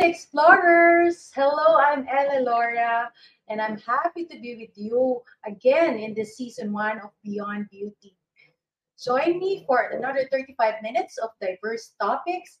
[0.00, 1.30] Beauty Explorers!
[1.34, 3.12] Hello, I'm Ella Laura,
[3.50, 8.16] and I'm happy to be with you again in the season one of Beyond Beauty.
[8.98, 12.56] Join me for another 35 minutes of diverse topics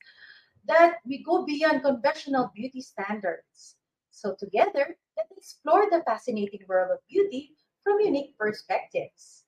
[0.68, 3.76] that we go beyond conventional beauty standards.
[4.10, 9.44] So, together, let's explore the fascinating world of beauty from unique perspectives.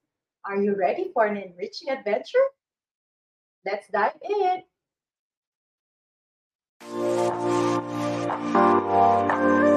[0.47, 2.47] Are you ready for an enriching adventure?
[3.67, 4.63] Let's dive in.
[8.53, 9.72] Thank you.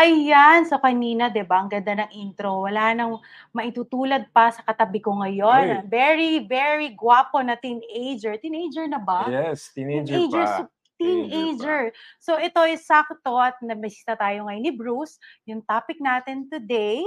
[0.00, 2.64] Ayan, so kanina, 'di ba, ang ganda ng intro.
[2.64, 3.20] Wala nang
[3.52, 5.84] maitutulad pa sa katabi ko ngayon.
[5.84, 5.84] Ay.
[5.84, 8.40] Very, very gwapo na teenager.
[8.40, 9.28] Teenager na ba?
[9.28, 10.56] Yes, teenager, Teenager, pa.
[10.56, 10.62] so
[10.96, 11.82] teenager.
[12.16, 15.20] So ito is sakto at nabisita tayo ngayon ni Bruce.
[15.44, 17.04] Yung topic natin today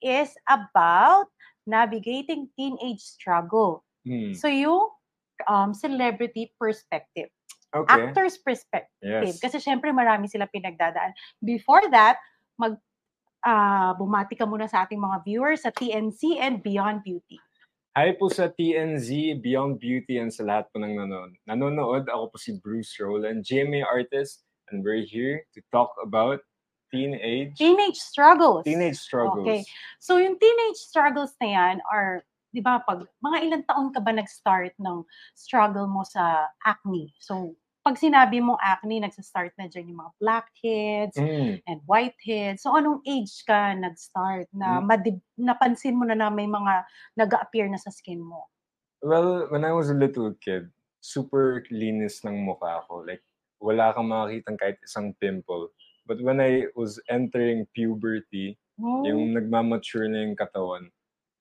[0.00, 1.28] is about
[1.68, 3.84] navigating teenage struggle.
[4.08, 4.32] Hmm.
[4.32, 4.88] So yung
[5.44, 7.28] um, celebrity perspective
[7.84, 7.92] Okay.
[7.92, 8.96] actor's perspective.
[9.02, 9.42] Yes.
[9.42, 11.12] Kasi syempre marami sila pinagdadaan.
[11.42, 12.16] Before that,
[12.56, 12.80] mag
[13.44, 17.38] ah, bumati ka muna sa ating mga viewers sa TNC and Beyond Beauty.
[17.96, 22.04] Hi po sa TNZ, Beyond Beauty, and sa lahat po ng nanon nanonood.
[22.12, 26.44] Ako po si Bruce Rowland, GMA artist, and we're here to talk about
[26.92, 28.68] teenage Teenage struggles.
[28.68, 29.48] teenage struggles.
[29.48, 29.64] Okay.
[29.96, 32.20] So yung teenage struggles na yan are,
[32.52, 35.00] di ba, pag mga ilang taon ka ba nag-start ng
[35.32, 37.16] struggle mo sa acne?
[37.16, 41.62] So, pag sinabi mo acne, nagsa-start na dyan yung mga blackheads, Mm.
[41.70, 42.66] and whiteheads.
[42.66, 44.90] So, anong age ka nag-start na Hmm.
[44.90, 46.82] madib- napansin mo na na may mga
[47.14, 48.50] nag-appear na sa skin mo?
[49.06, 53.06] Well, when I was a little kid, super linis ng mukha ko.
[53.06, 53.22] Like,
[53.62, 55.70] wala kang makakitang kahit isang pimple.
[56.02, 60.90] But when I was entering puberty, Oh, yung nagmamature na yung katawan,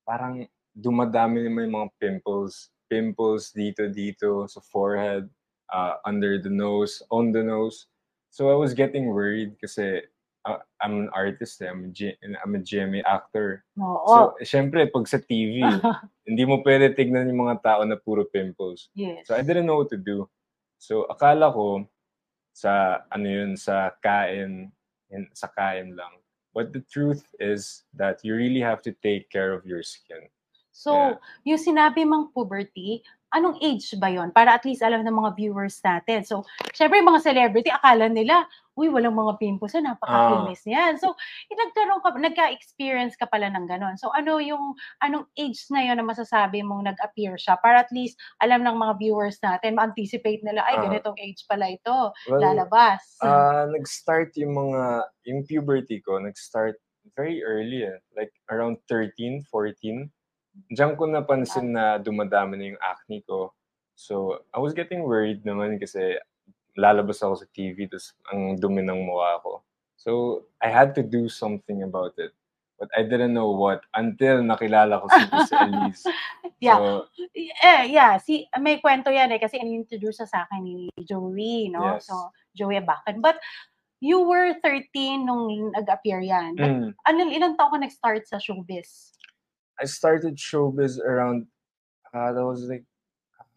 [0.06, 2.70] parang dumadami naman yung mga pimples.
[2.88, 5.26] Pimples dito, dito, sa forehead,
[5.72, 7.88] uh, under the nose, on the nose.
[8.30, 10.04] So I was getting worried kasi
[10.46, 11.70] uh, I'm an artist, eh.
[11.72, 13.64] I'm, a G- I'm a GMA actor.
[13.80, 14.06] Oo.
[14.06, 15.64] So, syempre, pag sa TV,
[16.28, 18.90] hindi mo pwede tignan yung mga tao na puro pimples.
[18.94, 19.26] yes.
[19.26, 20.28] So I didn't know what to do.
[20.78, 21.88] So akala ko
[22.54, 24.70] sa ano yun sa kain
[25.10, 26.20] in, sa kain lang.
[26.56, 30.30] But the truth is that you really have to take care of your skin.
[30.72, 31.16] So, Yeah.
[31.56, 33.04] yung sinabi mong puberty,
[33.36, 36.24] anong age ba yon Para at least alam ng mga viewers natin.
[36.24, 36.42] So,
[36.72, 40.96] syempre yung mga celebrity, akala nila, uy, walang mga pimples na, napaka-kinis niyan.
[41.00, 41.16] So,
[41.52, 43.96] nagkaroon ka, nagka-experience ka pala ng ganon.
[43.96, 47.56] So, ano yung, anong age na yon na masasabi mong nag-appear siya?
[47.60, 50.84] Para at least alam ng mga viewers natin, ma-anticipate nila, ay, Ah.
[50.88, 53.04] ganitong age pala ito, Well, lalabas.
[53.24, 54.84] ah, nag-start yung mga,
[55.28, 56.76] yung puberty ko, nag-start
[57.16, 58.02] very early eh.
[58.18, 60.10] Like around 13, 14.
[60.72, 63.52] Diyan ko napansin na dumadami na yung acne ko.
[63.96, 66.20] So, I was getting worried naman kasi
[66.76, 69.64] lalabas ako sa TV tapos ang dumi ng mukha ko.
[69.96, 72.36] So, I had to do something about it.
[72.76, 76.04] But I didn't know what until nakilala ko si Miss Elise.
[76.60, 76.76] Yeah.
[76.76, 81.96] So, Eh, yeah, si may kwento yan eh kasi in-introduce sa akin ni Joey, no?
[81.96, 82.12] Yes.
[82.12, 83.24] So, Joey Abacan.
[83.24, 83.40] But
[84.04, 86.60] you were 13 nung nag-appear yan.
[86.60, 89.16] But mm, ano, ilang taon ka nag-start sa showbiz?
[89.82, 91.48] I started showbiz around,
[92.14, 92.86] uh, that was like,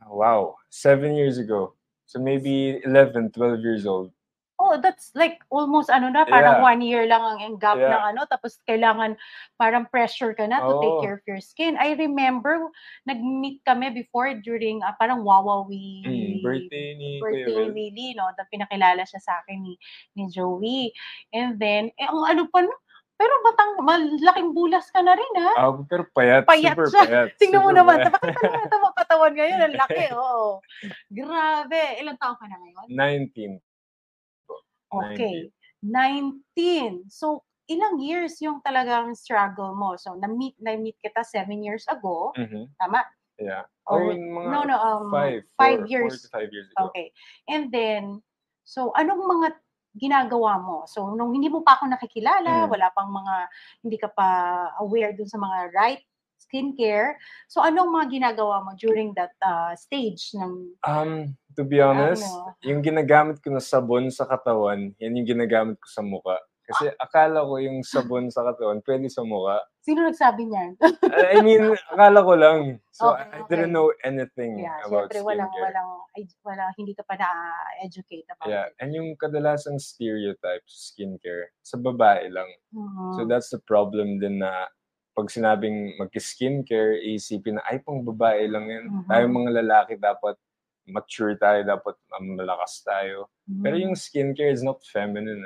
[0.02, 1.74] uh, wow, seven years ago.
[2.06, 4.12] So maybe 11, 12 years old.
[4.58, 6.66] Oh, that's like almost ano na, parang Yeah.
[6.74, 7.94] one year lang ang gap Yeah.
[7.94, 9.14] ng ano, tapos kailangan
[9.54, 11.02] parang pressure ka na to take Oo.
[11.06, 11.78] care of your skin.
[11.78, 12.66] I remember,
[13.06, 17.70] nag-meet kami before during ah, parang Wawawi Mm, birthday ni birthday Will.
[17.70, 18.26] really, no?
[18.34, 19.78] Na pinakilala siya sa akin ni,
[20.18, 20.90] ni Joey.
[21.30, 22.74] And then, eh, ang ano pa, no?
[23.18, 25.52] Pero batang, malaking bulas ka na rin, ha?
[25.58, 27.02] Ah, pero payat, Payat super siya.
[27.02, 27.28] payat.
[27.34, 29.58] Tingnan mo naman, bakit talaga ito mapatawan ngayon?
[29.58, 30.62] Ang laki, oo.
[31.10, 31.82] Grabe.
[31.98, 32.86] Ilang taon ka na ngayon?
[32.94, 33.58] 19.
[34.88, 35.50] Okay.
[35.82, 37.10] 19.
[37.10, 39.98] So, ilang years yung talagang struggle mo?
[39.98, 42.30] So, na-meet, na-meet kita seven years ago.
[42.38, 42.70] Mhm.
[42.78, 43.02] Tama?
[43.38, 43.66] Yeah.
[43.86, 45.42] Or- oh, mga no, no, um, five.
[45.58, 46.12] five four- years.
[46.14, 46.90] Four to five years ago.
[46.90, 47.10] Okay.
[47.50, 48.22] And then,
[48.62, 49.58] so, anong mga
[49.96, 50.84] ginagawa mo?
[50.84, 52.70] So, nung hindi mo pa ako nakikilala, Mm.
[52.70, 53.34] wala pang mga,
[53.84, 54.28] hindi ka pa
[54.80, 56.02] aware dun sa mga right
[56.38, 57.18] skincare.
[57.50, 62.54] So, anong mga ginagawa mo during that uh, stage ng Um, to be honest, Ano?
[62.62, 66.38] yung ginagamit ko na sabon sa katawan, yan yung ginagamit ko sa muka.
[66.68, 69.64] Kasi akala ko yung sabon sa katawan, pwede sa muka.
[69.80, 70.76] Sino nagsabi niyan?
[71.08, 72.76] I mean, akala ko lang.
[72.92, 75.64] So, Okay, I didn't know anything yeah, about syempre walang skincare.
[75.64, 75.88] walang
[76.44, 78.76] walang hindi ka pa na-educate about Yeah, it.
[78.84, 82.50] and yung kadalasang stereotype sa skincare, sa babae lang.
[82.76, 83.16] Mhm.
[83.16, 84.68] So that's the problem din na
[85.16, 88.84] pag sinabing mag-skincare, isipin na, ay, pang babae lang yan.
[88.92, 89.08] Mhm.
[89.08, 90.36] Tayo mga lalaki dapat
[90.84, 93.32] mature tayo, dapat malakas tayo.
[93.64, 93.82] Pero Mhm.
[93.88, 95.42] yung skincare is not feminine.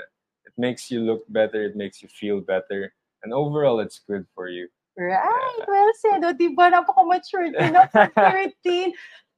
[0.56, 2.93] It makes you look better, it makes you feel better.
[3.22, 4.69] And overall, it's good for you.
[4.96, 6.20] Right, well said.
[6.25, 8.93] O, diba, napaka-mature din na for 13.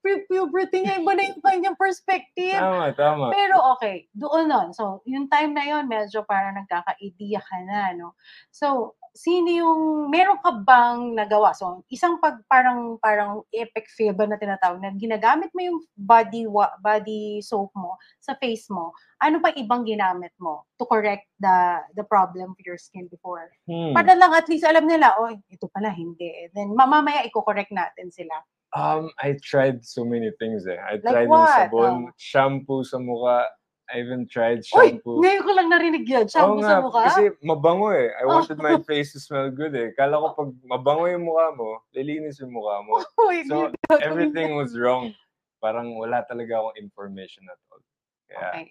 [0.05, 2.61] Pre-puberty niya, iba na yung kanyang perspective.
[2.61, 3.33] Tama, tama.
[3.33, 4.69] Pero okay, doon nun.
[4.77, 8.13] So, yung time na yon medyo parang nagkaka-idea ka na, no?
[8.53, 9.81] So, sino yung,
[10.11, 11.55] meron ka bang nagawa?
[11.55, 16.51] So, isang pag parang, parang epic fail ba na tinatawag na ginagamit mo yung body,
[16.51, 18.91] wa- body soap mo sa face mo,
[19.23, 21.57] ano pa ibang ginamit mo to correct the
[21.95, 23.49] the problem of your skin before?
[23.71, 23.95] Hmm.
[23.95, 26.51] Para lang at least alam nila, oh, ito pala hindi.
[26.51, 28.35] Then mamamaya i-correct natin sila.
[28.75, 30.75] Um, I tried so many things eh.
[30.75, 31.39] I Like tried what?
[31.39, 32.11] yung sabon, Oh.
[32.19, 33.47] shampoo sa mukha.
[33.95, 35.23] I even tried Uy, shampoo.
[35.23, 36.27] ngayon ko lang narinig yun.
[36.27, 37.03] Shampoo Oo sa nga, mukha?
[37.07, 38.11] Kasi mabango eh.
[38.11, 38.43] I Oh.
[38.43, 39.95] wanted my face to smell good eh.
[39.95, 42.99] Kala ko pag mabango yung mukha mo, lilinis yung mukha mo.
[43.31, 43.71] Uy, So,
[44.03, 45.15] Everything was wrong.
[45.63, 47.81] Parang wala talaga akong information at all.
[48.27, 48.67] Kaya, Okay.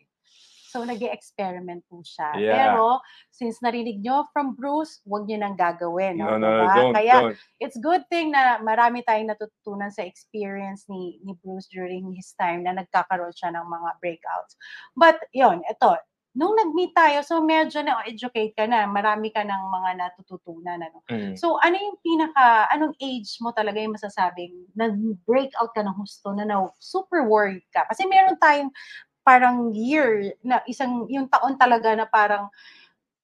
[0.74, 2.34] So, nag experiment po siya.
[2.34, 2.74] Yeah.
[2.74, 2.98] Pero,
[3.30, 6.18] since narinig nyo from Bruce, huwag nyo nang gagawin.
[6.18, 6.34] No?
[6.34, 6.74] no, no, no, Diba?
[6.74, 7.38] don't, Kaya, don't.
[7.62, 12.66] it's good thing na marami tayong natutunan sa experience ni, ni Bruce during his time
[12.66, 14.58] na nagkakaroon siya ng mga breakouts.
[14.98, 15.94] But, yon ito,
[16.34, 20.82] nung nag-meet tayo, so medyo na-educate ka na, marami ka ng mga natututunan.
[20.82, 21.06] Ano?
[21.06, 21.38] Mm.
[21.38, 26.50] So, ano yung pinaka, anong age mo talaga yung masasabing nag-breakout ka ng husto na,
[26.50, 27.86] na super worried ka?
[27.86, 28.74] Kasi meron tayong
[29.24, 32.48] parang year na isang, yung taon talaga na parang,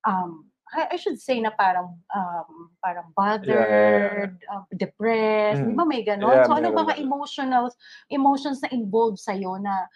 [0.07, 5.77] um, I, I should say na parang, um, parang bothered, um, depressed, di Mm.
[5.77, 6.39] ba may ganon?
[6.39, 7.65] Yeah, so, ano meron, mga emotional,
[8.09, 9.89] emotions na involved sa'yo na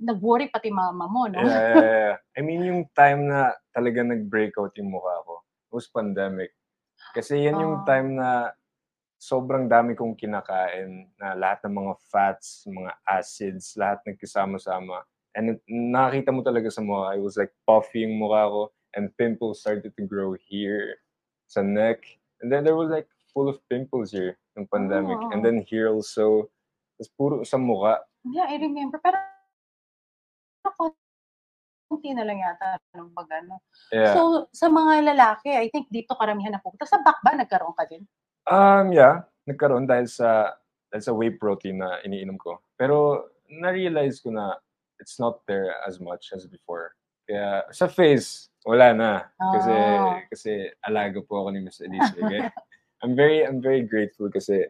[0.00, 1.44] nag-worry pati mama mo, no?
[1.44, 2.14] Yeah, yeah, yeah.
[2.36, 6.54] I mean, yung time na talaga nag-breakout yung mukha ko, was pandemic.
[7.12, 8.54] Kasi yan yung time na
[9.20, 15.04] sobrang dami kong kinakain na lahat ng mga fats, mga acids, lahat nagkasama-sama.
[15.38, 18.62] And it- nakakita mo talaga sa mukha, I was like puffy yung mukha ko
[18.98, 20.98] and pimples started to grow here
[21.46, 22.02] sa neck.
[22.42, 25.18] And then there was like full of pimples here ng pandemic.
[25.18, 25.30] Ah.
[25.30, 26.50] And then here also,
[26.98, 28.02] tas puro sa mukha.
[28.26, 28.98] Yeah, I remember.
[28.98, 29.16] Pero,
[31.90, 33.60] konti na lang yata ng pag ano.
[33.90, 34.14] Yeah.
[34.14, 36.86] So, sa mga lalaki, I think dito karamihan na pupunta.
[36.86, 38.06] Sa back ba, nagkaroon ka din?
[38.46, 40.54] Um, yeah, nagkaroon dahil sa
[40.90, 42.62] dahil sa whey protein na iniinom ko.
[42.74, 44.54] Pero na-realize ko na
[45.00, 46.94] it's not there as much as before.
[47.26, 49.12] Kaya sa face, wala na.
[49.38, 50.20] Kasi Ah.
[50.28, 50.50] kasi
[50.84, 52.12] alaga po ako ni Miss Elise.
[52.14, 52.52] Kaya
[53.02, 54.68] I'm very I'm very grateful kasi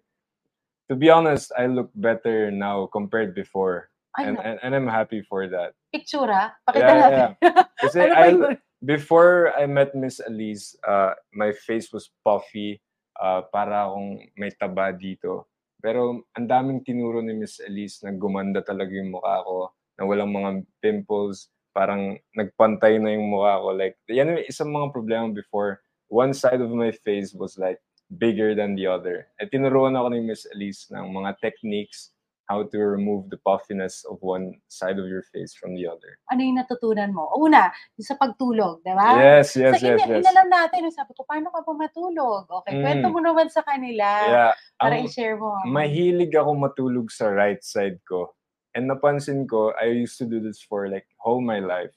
[0.87, 3.91] to be honest, I look better now compared before.
[4.19, 5.73] And, and, and I'm happy for that.
[5.95, 6.51] Picture, ha?
[6.67, 7.31] Pakita Yeah, natin.
[7.79, 12.83] Kasi ano I, before I met Miss Elise, uh, my face was puffy,
[13.23, 15.47] uh, para akong may taba dito.
[15.79, 19.71] Pero ang daming tinuro ni Miss Elise na gumanda talaga yung mukha ko,
[20.01, 23.69] na walang mga pimples, parang nagpantay na yung mukha ko.
[23.77, 25.85] Like, yan yung isang mga problema before.
[26.09, 27.79] One side of my face was like
[28.11, 29.29] bigger than the other.
[29.39, 32.11] At tinuruan ako ni Miss Elise ng mga techniques
[32.51, 36.19] how to remove the puffiness of one side of your face from the other.
[36.35, 37.31] Ano yung natutunan mo?
[37.39, 39.15] Una, yung sa pagtulog, di ba?
[39.39, 40.27] Yes, yes, so, yes, ina- yes.
[40.27, 42.51] inalam natin, sabi ko, paano ka pa matulog?
[42.51, 42.83] Okay, Mm.
[42.83, 45.55] kwento mo naman sa kanila Yeah, para ang i-share mo.
[45.63, 48.35] mahilig ako matulog sa right side ko.
[48.75, 51.91] And napansin ko, I used to do this for like whole my life.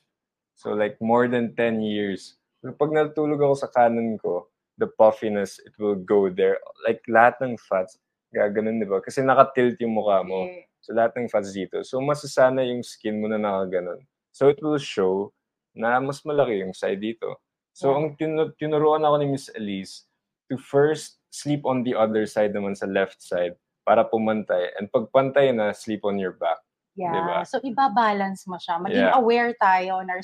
[0.56, 2.38] So like more than 10 years.
[2.62, 6.58] So pag natulog ako sa kanan ko, the puffiness, it will go there.
[6.88, 8.02] Like lahat ng fats,
[8.34, 9.02] gaganon, di ba?
[9.02, 10.50] Kasi nakatilt yung mukha mo.
[10.82, 11.86] So lahat ng fats dito.
[11.86, 14.02] So masasana yung skin mo na nakaganon.
[14.34, 15.30] So it will show
[15.78, 17.38] na mas malaki yung side dito.
[17.74, 17.98] So Yeah.
[17.98, 20.06] ang tinu- tinuruan ako ni Miss Elise
[20.50, 24.72] to first sleep on the other side naman sa left side para pumantay.
[24.80, 26.60] And pag pantay na, sleep on your back.
[26.94, 27.10] Yeah.
[27.10, 27.42] Diba?
[27.50, 28.78] So, iba-balance mo siya.
[28.78, 29.18] Maging Yeah.
[29.18, 30.22] aware tayo on our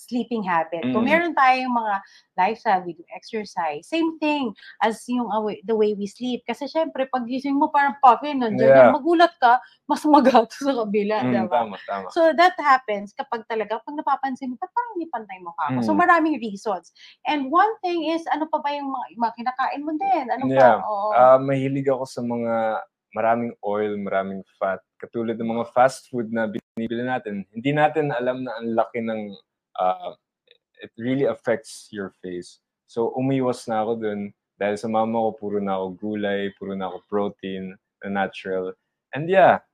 [0.00, 0.80] sleeping habit.
[0.88, 1.12] Kung Mm.
[1.12, 1.94] meron tayong mga
[2.40, 3.84] lifestyle, we do exercise.
[3.84, 6.40] Same thing as yung awa- the way we sleep.
[6.48, 8.88] Kasi syempre, pag gising mo parang puffy, nandiyan Yeah.
[8.88, 11.20] yan, magulat ka, mas magato sa kabila.
[11.20, 11.52] Mm, diba?
[11.52, 12.08] tama, tama.
[12.08, 16.00] So that happens kapag talaga, pag napapansin mo, parang hindi pantay mo ka So Mm.
[16.00, 16.96] maraming reasons.
[17.28, 20.24] And one thing is, ano pa ba yung mga, mga kinakain mo din?
[20.32, 20.80] Ano Yeah.
[20.80, 20.88] pa?
[20.88, 21.08] Oo.
[21.12, 22.80] Ah, mahilig ako sa mga
[23.16, 24.84] maraming oil, maraming fat.
[25.00, 27.48] Katulad ng mga fast food na binibili natin.
[27.48, 29.32] Hindi natin alam na ang laki ng
[29.80, 30.12] ah,
[30.84, 32.60] it really affects your face.
[32.84, 34.20] So umiwas na ako dun
[34.60, 37.72] dahil sa mama ko puro na ako gulay, puro na ako protein
[38.04, 38.76] na natural.
[39.16, 39.64] And yeah,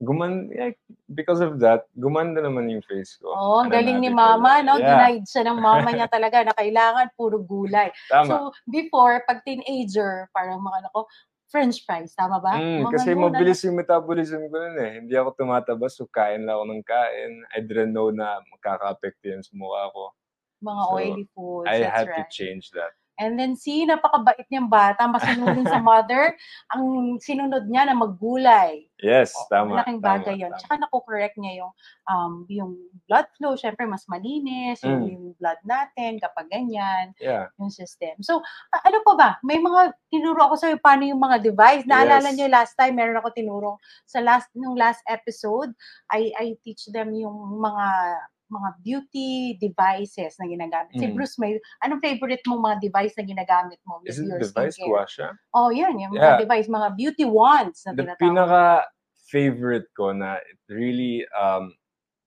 [0.00, 0.72] guman yeah,
[1.12, 3.34] because of that, gumanda naman yung face ko.
[3.34, 4.80] Oh, ang I'm galing ni mama, no?
[4.80, 7.90] Yeah, Denied siya ng mama niya talaga na kailangan puro gulay.
[8.08, 8.30] tama.
[8.30, 8.36] So,
[8.70, 11.00] before, pag teenager, parang mga ano ko,
[11.50, 12.54] french fries, tama ba?
[12.60, 14.92] Mm, Mga kasi mabilis yung metabolism ko nun eh.
[15.04, 17.32] Hindi ako tumataba, so kain lang ako ng kain.
[17.52, 20.04] I didn't know na makaka-apekto yun sa mukha ko.
[20.62, 22.30] Mga So, oily foods, I had to right.
[22.32, 22.92] change that.
[23.18, 26.38] And then, si, napakabait niyang bata, masunodin sa mother,
[26.70, 26.82] ang
[27.18, 28.86] sinunod niya na maggulay.
[28.98, 29.78] Yes, Oo, tama.
[29.78, 30.50] Malaking tama, bagay yun.
[30.50, 30.58] tama.
[30.58, 31.72] Tsaka naku-correct niya yung,
[32.06, 32.72] um, yung
[33.06, 33.54] blood flow.
[33.54, 35.10] Siyempre, mas malinis yung, Mm.
[35.10, 37.50] yung blood natin kapag ganyan, Yeah.
[37.58, 38.18] yung system.
[38.22, 38.38] So,
[38.70, 39.30] a- ano pa ba?
[39.42, 41.86] May mga tinuro ako sa'yo paano yung mga device.
[41.86, 42.34] Naalala Yes.
[42.34, 43.70] niyo last time, meron ako tinuro
[44.02, 45.74] sa last, nung last episode,
[46.10, 47.86] I, I teach them yung mga
[48.50, 50.92] mga beauty devices na ginagamit.
[50.96, 51.14] Si Mm.
[51.14, 55.36] Bruce, may, anong favorite mong mga device na ginagamit mo Is it device ko siya?
[55.56, 56.36] Oh, yan, yung Yeah.
[56.36, 58.20] mga device, mga beauty wands na The tinatawag.
[58.20, 61.72] pinaka-favorite ko na it really, um,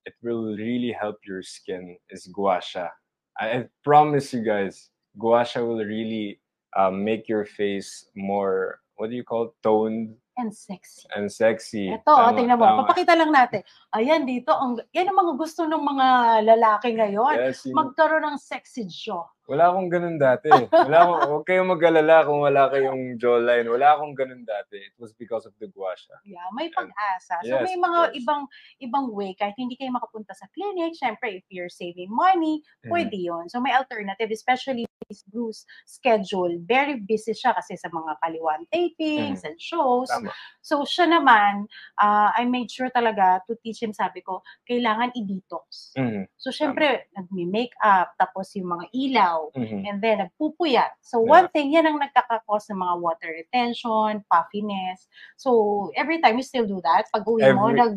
[0.05, 2.89] it will really help your skin is gua sha.
[3.37, 6.41] I, I promise you guys, gua sha will really
[6.77, 9.55] um, make your face more, what do you call it?
[9.61, 11.05] toned And sexy.
[11.13, 11.85] and sexy.
[11.93, 12.65] Ito, oh, Tama, tingnan mo.
[12.65, 12.79] tama.
[12.81, 13.61] Papakita lang natin.
[13.93, 14.49] Ayan, dito.
[14.51, 16.07] Ang, yan ang mga gusto ng mga
[16.49, 17.35] lalaki ngayon.
[17.37, 19.29] Yes, yung- Magkaroon ng sexy jaw.
[19.45, 20.47] Wala akong ganun dati.
[20.71, 23.67] Wala akong, huwag kayong mag-alala kung wala kayong jawline.
[23.67, 24.79] Wala akong ganun dati.
[24.79, 26.15] It was because of the gua sha.
[26.23, 27.35] Yeah, may pag-asa.
[27.43, 28.47] So Yes, may mga ibang
[28.79, 32.89] ibang way kahit hindi kayo makapunta sa clinic, syempre if you're saving money, Mhm.
[32.89, 33.45] pwede 'yon.
[33.45, 36.55] So may alternative especially this Bruce schedule.
[36.63, 40.07] Very busy siya kasi sa mga kaliwan tapings and shows.
[40.07, 40.31] Mm-hmm.
[40.31, 40.63] Tama.
[40.63, 41.67] So siya naman,
[41.99, 45.91] ah, I made sure talaga to teach him, sabi ko, kailangan i-detox.
[45.99, 46.31] Mhm.
[46.39, 49.83] So syempre, nagmi-makeup, tapos yung mga ilaw, Mhm.
[49.83, 50.95] and then nagpupuyat.
[51.03, 51.43] So Yeah.
[51.43, 55.11] one thing, yan ang nagkakakos ng mga water retention, puffiness.
[55.35, 57.93] So every time you still do that, pag uwi mo, Every- nag,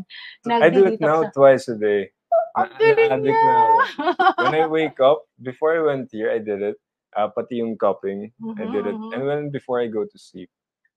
[0.49, 2.11] nag I do it now twice a day.
[2.54, 3.54] Ang galing niya!
[4.38, 6.78] When I wake up, before I went here, I did it.
[7.14, 8.99] Uh, pati yung cupping, I did it.
[8.99, 10.50] Mhm, And when before I go to sleep.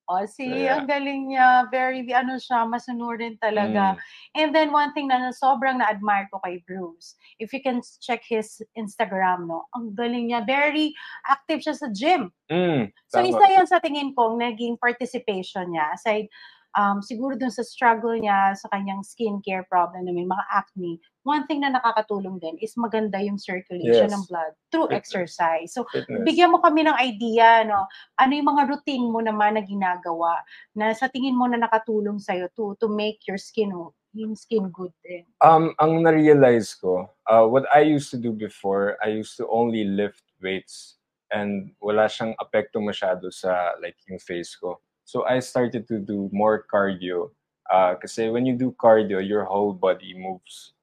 [0.08, 0.80] oh, see, Yeah.
[0.80, 1.68] ang galing niya.
[1.68, 4.00] Very, ano siya, masunurin talaga.
[4.00, 4.40] Mm.
[4.40, 8.64] And then one thing na sobrang na-admire ko kay Bruce, if you can check his
[8.80, 10.48] Instagram, no, ang galing niya.
[10.48, 10.96] Very
[11.28, 12.32] active siya sa gym.
[12.48, 13.28] Mm, So tama.
[13.36, 16.32] isa yan sa tingin ko naging participation niya aside
[16.76, 21.00] um, siguro dun sa struggle niya sa kanyang skincare problem na may mga acne.
[21.24, 24.16] One thing na nakakatulong din is maganda yung circulation Yes.
[24.16, 25.00] ng blood through Fitness.
[25.00, 25.70] exercise.
[25.76, 26.24] So Fitness.
[26.24, 27.88] bigyan mo kami ng idea no.
[28.20, 30.40] Ano yung mga routine mo naman na ginagawa
[30.72, 33.72] na sa tingin mo na nakatulong sa to to make your skin
[34.18, 35.28] yung skin good din.
[35.46, 39.86] Um, ang na-realize ko, uh, what I used to do before, I used to only
[39.86, 40.98] lift weights
[41.30, 44.80] and wala siyang apekto masyado sa like yung face ko.
[45.08, 47.32] So I started to do more cardio.
[47.72, 50.76] Uh, kasi when you do cardio, your whole body moves.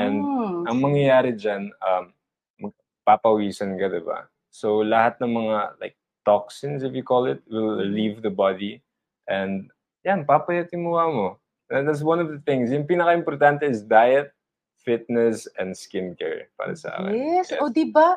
[0.00, 0.64] And Mm.
[0.68, 2.12] Ang mangyayari dyan, um,
[2.60, 4.28] mag- papawisan ka, di ba?
[4.48, 8.80] So, lahat ng mga, like, toxins, if you call it, will leave the body.
[9.28, 9.68] And,
[10.04, 11.28] yan, papayatin mo mo.
[11.68, 12.72] And that's one of the things.
[12.72, 14.32] Yung pinaka-importante is diet,
[14.80, 17.12] fitness, and skincare para sa akin.
[17.16, 17.52] Yes.
[17.58, 18.16] O, di ba?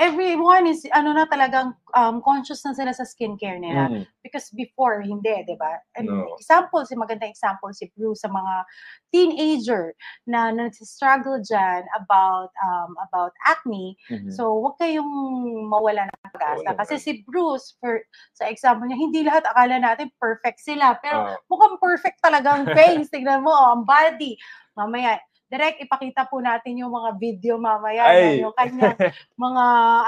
[0.00, 3.92] Everyone is, ano na talagang um, conscious na sila sa skincare nila.
[3.92, 4.08] Mm.
[4.24, 5.76] Because before, hindi, di ba?
[6.00, 6.32] And No.
[6.40, 8.64] Example, si magandang example si Bruce sa mga
[9.12, 9.92] teenager
[10.24, 13.92] na nagsistruggle dyan about um, about acne.
[14.08, 14.32] Mhm.
[14.32, 15.12] So, wag kayong
[15.68, 16.70] mawala ng pag-asa.
[16.80, 18.00] Kasi si Bruce, for,
[18.32, 20.96] sa example niya, hindi lahat akala natin perfect sila.
[21.04, 23.12] Pero Ah, mukhang perfect talaga ang face.
[23.12, 24.40] Tignan mo, ang body.
[24.80, 28.06] Mamaya, direct ipakita po natin yung mga video mamaya.
[28.06, 28.38] ay!
[28.38, 28.94] Yung kanyang
[29.44, 29.64] mga,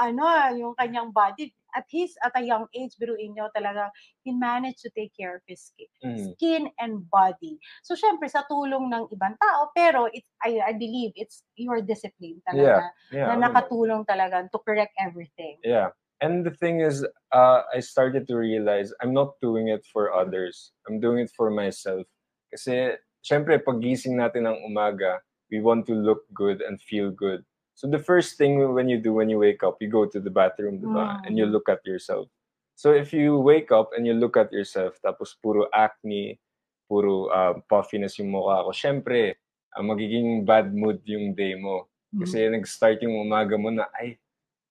[0.07, 0.23] ano,
[0.55, 1.51] yung kanyang body.
[1.73, 3.89] At his, at a young age, biruin nyo talaga,
[4.21, 6.17] he managed to take care of his skin, Mm.
[6.37, 7.57] skin and body.
[7.81, 12.45] So, syempre, sa tulong ng ibang tao, pero it's, I, I believe it's your discipline
[12.45, 13.43] talaga Yeah, na oo naman.
[13.49, 15.57] nakatulong talaga to correct everything.
[15.65, 15.91] Yeah.
[16.21, 17.01] And the thing is,
[17.33, 20.71] uh, I started to realize I'm not doing it for others.
[20.87, 22.05] I'm doing it for myself.
[22.53, 22.95] Kasi,
[23.25, 27.45] syempre, pag gising natin ng umaga, we want to look good and feel good.
[27.77, 30.33] So the first thing when you do when you wake up, you go to the
[30.33, 31.21] bathroom, diba?
[31.29, 31.53] And you Mm.
[31.53, 32.25] look at yourself.
[32.73, 36.41] So if you wake up and you look at yourself, tapos puro acne,
[36.89, 39.37] puro uh, puffiness yung mukha ko, syempre,
[39.77, 41.85] uh, magiging bad mood yung day mo.
[42.17, 44.17] Kasi nag-start yung umaga mo na, ay,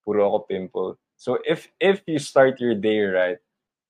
[0.03, 0.91] puro ako pimple.
[1.15, 3.39] So if if you start your day right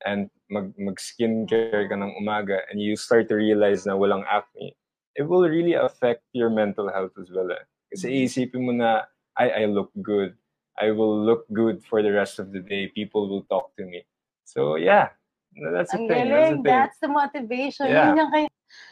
[0.05, 4.77] and mag mag-skincare ka ng umaga and you start to realize na walang acne,
[5.15, 7.51] it will really affect your mental health as well.
[7.51, 7.63] Eh.
[7.93, 8.15] Kasi Mhm.
[8.25, 9.05] iisipin mo na,
[9.38, 10.34] I, I look good.
[10.77, 12.89] I will look good for the rest of the day.
[12.89, 14.05] People will talk to me.
[14.46, 15.13] So yeah,
[15.53, 16.29] that's the Ang thing.
[16.29, 16.63] That's the thing.
[16.65, 17.86] That's the motivation.
[17.93, 18.17] Yeah.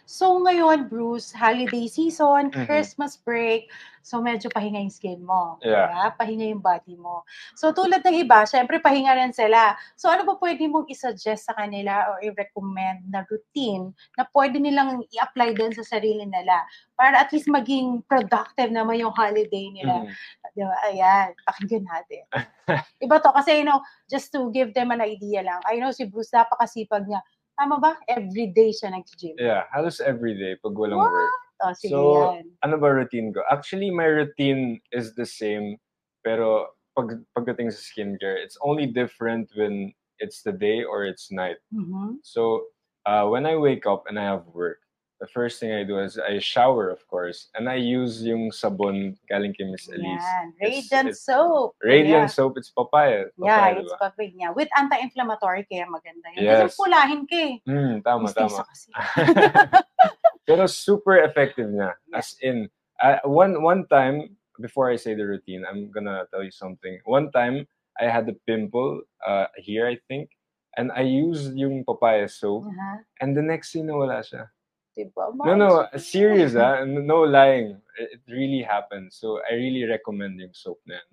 [0.06, 2.68] So ngayon, Bruce, holiday season, Mhm.
[2.68, 3.72] Christmas break,
[4.02, 5.62] so medyo pahinga yung skin mo.
[5.62, 5.88] Yeah.
[5.88, 6.04] diba?
[6.18, 7.24] Pahinga yung body mo.
[7.54, 9.78] So tulad ng iba, syempre pahinga rin sila.
[9.96, 15.06] So ano ba pwede mong isuggest sa kanila or i-recommend na routine na pwede nilang
[15.14, 16.66] i-apply din sa sarili nila
[16.98, 20.06] para at least maging productive naman yung holiday nila.
[20.06, 20.14] Mm.
[20.52, 20.76] Di ba?
[20.92, 22.24] Ayan, pakinggan natin.
[23.04, 25.62] Iba to, kasi you know, just to give them an idea lang.
[25.66, 27.22] I know si Bruce, napakasipag niya.
[27.60, 27.98] Tama ba?
[28.08, 29.36] Everyday siya nag-gym.
[29.38, 31.12] Yeah, halos every day pag walang What?
[31.12, 31.36] work.
[31.62, 32.00] Oh, sige So,
[32.34, 32.46] yan.
[32.66, 33.46] ano ba routine ko?
[33.52, 35.78] Actually, my routine is the same.
[36.26, 41.58] Pero pag, pagdating sa skincare, it's only different when it's the day or it's night.
[41.74, 42.22] Mhm.
[42.26, 42.70] So,
[43.06, 44.82] uh, when I wake up and I have work,
[45.22, 49.14] the first thing I do is I shower, of course, and I use yung sabon
[49.30, 50.18] galing kay Miss Elise.
[50.58, 51.78] It's- Radiant it's soap.
[51.78, 52.34] Radiant Yeah.
[52.34, 53.30] soap, it's papaya.
[53.38, 54.02] Yeah, papaya it's diba?
[54.02, 54.48] papaya.
[54.58, 56.42] With anti-inflammatory, kaya maganda yun.
[56.42, 56.74] Yes.
[56.74, 57.54] Kasi pulahin ka eh.
[57.70, 58.66] Mm, tama, Mistisa tama.
[58.66, 58.90] kasi.
[60.50, 61.94] Pero super effective na.
[62.10, 62.18] Yeah.
[62.18, 62.66] As in,
[62.98, 66.98] uh, one one time, before I say the routine, I'm gonna tell you something.
[67.06, 67.70] One time,
[68.02, 70.34] I had a pimple uh, here, I think,
[70.82, 73.06] and I used yung papaya soap, Aha.
[73.22, 74.50] and the next thing, nawala siya.
[74.98, 75.32] Diba?
[75.36, 76.84] No, no, serious ah.
[76.84, 77.80] No lying.
[77.98, 79.14] It really happened.
[79.14, 81.10] So I really recommend yung soap na yan.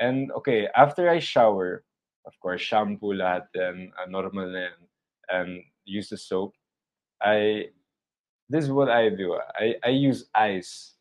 [0.00, 1.84] And okay, after I shower,
[2.24, 4.80] of course, shampoo lahat yan, ah, normal na yan,
[5.28, 5.50] and
[5.84, 6.56] use the soap,
[7.20, 7.68] I,
[8.48, 9.36] this is what I do.
[9.36, 9.44] ah.
[9.60, 10.96] I, I use ice.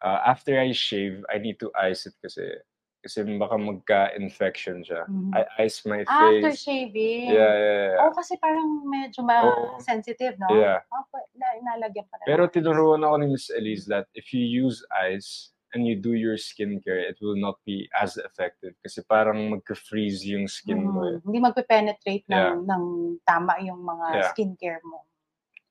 [0.00, 2.56] Uh, after I shave, I need to ice it kasi,
[3.00, 5.08] kasi baka magka-infection siya.
[5.08, 5.32] Mhm.
[5.32, 6.60] I ice my After face.
[6.60, 7.32] shaving.
[7.32, 8.02] Yeah, yeah, yeah.
[8.04, 10.48] Oh, kasi parang medyo ma-sensitive, no?
[10.52, 10.84] Yeah.
[10.92, 12.28] Oh, na- nalagyan pa na.
[12.28, 16.34] Pero tinuruan ako ni Miss Elise that if you use ice and you do your
[16.34, 21.06] skincare, it will not be as effective kasi parang magka-freeze yung skin mo.
[21.06, 21.16] eh.
[21.24, 22.54] Hindi magpe-penetrate ng, Yeah.
[22.58, 22.84] ng
[23.24, 24.28] tama yung mga Yeah.
[24.34, 25.06] skincare mo.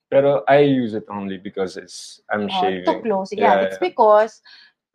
[0.09, 2.89] Pero I use it only because it's I'm Oh, shaving.
[2.89, 3.29] to close.
[3.29, 3.85] Yeah, Yeah, it's yeah.
[3.93, 4.41] because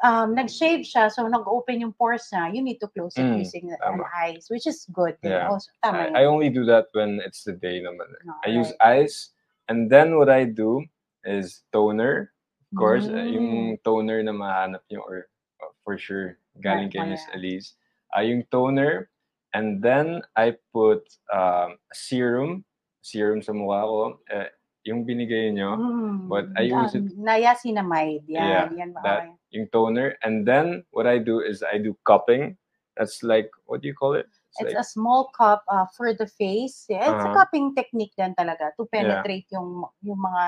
[0.04, 2.52] um, nag-shave siya, so nag-open yung pores niya.
[2.52, 4.04] You need to close it Mm, using an tama.
[4.12, 5.16] ice, which is good.
[5.24, 5.48] Yeah.
[5.48, 8.04] Also, tama I, I only do that when it's the day naman.
[8.12, 8.22] eh.
[8.28, 9.08] No, I use right.
[9.08, 9.32] ice
[9.72, 10.84] and then what I do
[11.24, 12.30] is toner.
[12.68, 13.32] Of course, uh, Mm.
[13.32, 15.30] yung toner na mahanap niyo or
[15.64, 17.36] uh, for sure galing kay Yeah, Miss yeah.
[17.40, 17.68] Elise.
[18.12, 19.08] Uh, yung toner
[19.56, 22.66] and then I put um, serum,
[23.00, 24.02] serum sa mukha ko.
[24.28, 24.50] Eh,
[24.84, 26.28] yung binigay niyo, Mm.
[26.28, 28.26] but I use it- Um, niacinamide.
[28.28, 29.00] Yan, yan ba?
[29.00, 30.18] that- yung toner.
[30.26, 32.58] And then what I do is I do cupping.
[32.98, 34.26] That's like, what do you call it?
[34.58, 36.86] It's like, a small cup uh, for the face.
[36.86, 37.42] Yeah, it's a Uh-huh.
[37.42, 40.46] cupping technique din talaga to penetrate yung yung mga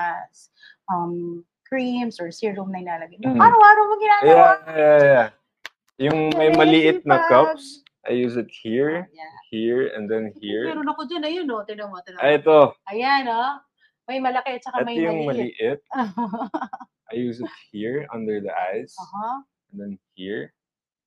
[0.87, 3.19] um, creams or serum na ilalagay.
[3.19, 3.35] Mhm.
[3.35, 4.31] Araw-araw mo ginagawa.
[4.31, 5.27] yeah, yeah, yeah.
[6.07, 9.35] Yung may maliit na cups, I use it here, Yeah.
[9.51, 10.63] here, and then here.
[10.71, 11.67] Meron ako dyan, ayun o.
[11.67, 12.23] Tinan mo, tinan mo.
[12.23, 12.59] Ay, ito.
[12.87, 13.43] Ayan o.
[14.07, 15.51] May malaki at saka Ito may yung maliit.
[15.59, 15.79] maliit.
[17.11, 19.43] I use it here, under the eyes, Aha.
[19.71, 20.51] and then here.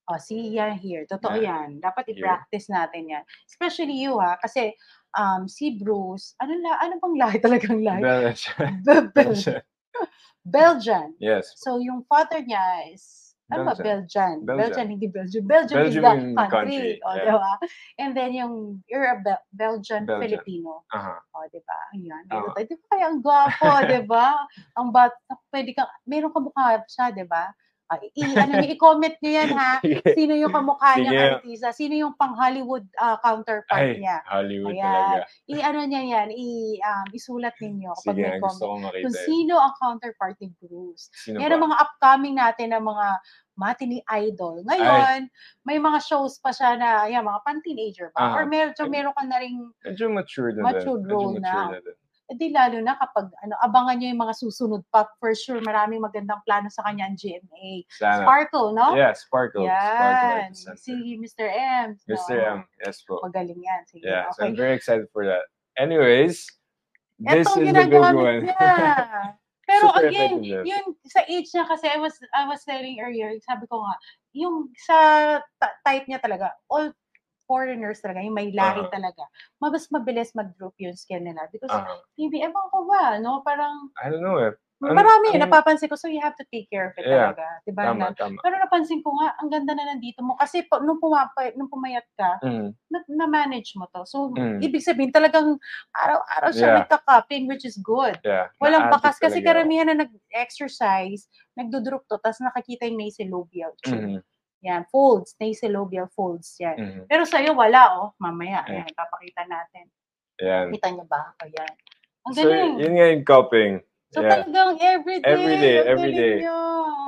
[0.08, 1.04] Oh, see yan here.
[1.06, 1.64] Totoo Yeah.
[1.64, 1.80] yan.
[1.80, 3.22] Dapat i-practice natin yan.
[3.46, 4.74] Especially you ha, kasi
[5.14, 8.00] um, si Bruce, ano la, ano bang lahi talagang lahi?
[8.02, 8.70] Belgian.
[8.82, 9.62] Be- Bel- Belgian.
[10.44, 11.08] Belgian.
[11.20, 11.52] Yes.
[11.60, 14.46] So yung father niya is ano ba, Belgian.
[14.46, 14.58] Belgian.
[14.58, 15.44] Belgian, hindi Belgian.
[15.46, 16.50] Belgium, Belgium is the country.
[16.50, 17.24] country, O, yeah.
[17.26, 17.52] di ba?
[17.98, 18.54] And then yung,
[18.86, 20.22] you're a Bel- Belgian, Belgian.
[20.22, 20.86] Filipino.
[20.94, 21.14] Aha.
[21.34, 21.80] O, di ba?
[21.94, 22.22] Ayan.
[22.30, 22.54] Tama.
[22.56, 24.26] Di ba kaya ang gwapo, di ba?
[24.78, 25.12] Ang bat,
[25.50, 27.26] pwede kang, meron ka mukha siya, di
[27.90, 29.82] Ah, i, ano niyo, i-comment niyo yan ha.
[30.18, 31.74] Sino yung kamukha niya, artista?
[31.74, 34.22] Sino yung pang Hollywood ah, counterpart Ay, niya?
[34.30, 34.86] Hollywood Ayan.
[34.86, 35.26] talaga.
[35.50, 38.78] I-ano niya yan, i, um, isulat ninyo kapag Sige, may gusto comment.
[38.78, 39.02] ko makita.
[39.02, 41.10] Kung sino ang counterpart ni Bruce.
[41.18, 41.54] Sino Yan ba?
[41.58, 43.06] ang mga upcoming natin na mga
[43.58, 44.62] matinee idol.
[44.64, 45.26] Ngayon,
[45.66, 48.22] may mga shows pa siya na, yan, mga pan-teenager ba?
[48.22, 48.34] Ah.
[48.38, 51.10] Or medyo meron ka na rin, Medyo mature na Matured din.
[51.10, 51.52] role Medyo na.
[51.58, 51.96] mature na din.
[52.30, 55.04] Edi lalo na kapag, ano, abangan nyo yung mga susunod pa.
[55.18, 57.84] For sure, maraming magandang plano sa kanya ang GMA.
[57.90, 58.22] Sana.
[58.22, 58.94] Sparkle, no?
[58.94, 59.66] Yeah, Sparkle.
[59.66, 60.54] Sparkle Yan.
[60.54, 60.78] center.
[60.78, 61.46] Si Mr.
[61.50, 61.98] M.
[62.06, 62.38] Mr.
[62.38, 62.50] no?
[62.54, 62.58] M.
[62.86, 63.18] Yes po.
[63.26, 63.82] Magaling yan.
[63.90, 64.54] Sige, Yeah, so okay.
[64.54, 65.50] I'm very excited for that.
[65.74, 66.46] Anyways,
[67.18, 68.46] this Etong is the big one.
[68.46, 68.54] niya.
[69.70, 73.30] Pero Super again, effective yun sa age niya kasi I was I was telling earlier,
[73.46, 73.94] sabi ko nga,
[74.34, 74.98] yung sa
[75.86, 76.90] type niya talaga, all
[77.50, 78.94] foreigners talaga, yung may lahi Uh-huh.
[78.94, 79.26] talaga,
[79.58, 81.50] mas mabilis mag-droop yung skin nila.
[81.50, 81.98] Because Aha.
[82.14, 83.42] maybe, ewan ko ba, no?
[83.42, 84.54] Parang, I don't know eh.
[84.80, 87.36] Ano- marami, ano- napapansin ko, so you have to take care of it Yeah.
[87.36, 87.44] talaga.
[87.68, 87.84] Diba?
[87.84, 88.40] Tama, Na- tama.
[88.40, 90.40] pero napansin ko nga, ang ganda na nandito mo.
[90.40, 92.72] Kasi pa, nung, pumapa, nung pumayat ka, Mm.
[92.88, 94.08] na, na-manage mo to.
[94.08, 94.64] So, Mm.
[94.64, 95.60] ibig sabihin, talagang
[95.92, 96.78] araw-araw siya Yeah.
[96.80, 98.16] nagka-cupping, which is good.
[98.24, 98.48] Yeah.
[98.56, 101.28] Walang na-add bakas kasi karamihan na nag-exercise,
[101.60, 103.76] nagdudrop to, tapos nakikita yung nasolabial.
[103.84, 104.24] Mhm,
[104.60, 106.76] Yan, folds, nasolabial folds yan.
[106.76, 107.02] mhm.
[107.08, 108.08] Pero sa'yo, wala oh.
[108.20, 108.84] Mamaya, Yeah.
[108.84, 109.88] ayan, papakita natin.
[110.40, 110.66] Yan.
[110.76, 111.32] Kita niyo ba?
[111.40, 111.72] Ayan.
[112.28, 112.72] Ang So, galing.
[112.76, 113.72] yun nga yung cupping.
[114.12, 114.44] So, yeah.
[114.44, 115.24] talagang everyday.
[115.32, 116.34] Everyday, ang everyday.
[116.36, 116.58] galing niyo.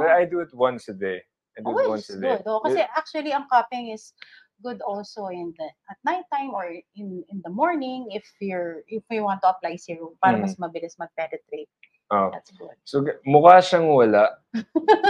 [0.01, 1.21] But I do it once a day.
[1.53, 2.41] I do Oh, it once a day.
[2.41, 2.43] good.
[2.49, 4.17] Oh, kasi actually, ang cupping is
[4.65, 9.27] good also in the at nighttime or in in the morning if you're if you
[9.27, 10.47] want to apply serum para Mm.
[10.47, 11.69] mas mabilis mag-penetrate.
[12.13, 12.29] Oh.
[12.29, 12.77] That's good.
[12.85, 14.37] So, mukha siyang wala,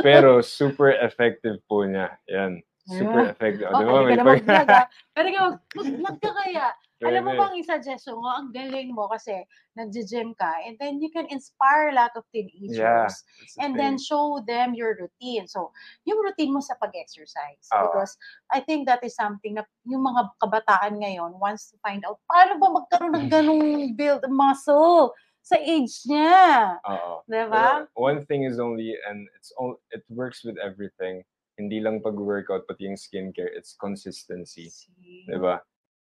[0.06, 2.14] pero super effective po niya.
[2.30, 2.62] Yan.
[2.86, 3.32] Super Yeah.
[3.34, 3.68] effective.
[3.74, 4.22] Oh, di ba?
[4.22, 4.90] ka May pag-.
[5.14, 6.66] Pero ikaw, mag-vlog ka kaya.
[7.02, 9.42] Alam mo bang i-suggestion mo, ang galing mo kasi
[9.74, 13.10] nag-gym ka and then you can inspire a lot of teenagers Yeah.
[13.10, 13.82] The and thing.
[13.82, 15.50] then show them your routine.
[15.50, 15.74] So,
[16.06, 17.66] yung routine mo sa pag-exercise.
[17.74, 17.90] Oo.
[17.90, 18.14] Because
[18.54, 22.62] I think that is something na yung mga kabataan ngayon wants to find out, paano
[22.62, 23.66] ba magkaroon ng ganong
[23.98, 25.10] build muscle
[25.42, 26.78] sa age niya?
[26.86, 27.26] Oo.
[27.26, 27.86] Diba?
[27.86, 31.26] Pero one thing is only, and it's all, it works with everything.
[31.58, 34.70] Hindi lang pag-workout, pati yung skincare, it's consistency.
[34.70, 35.26] See?
[35.28, 35.60] Diba?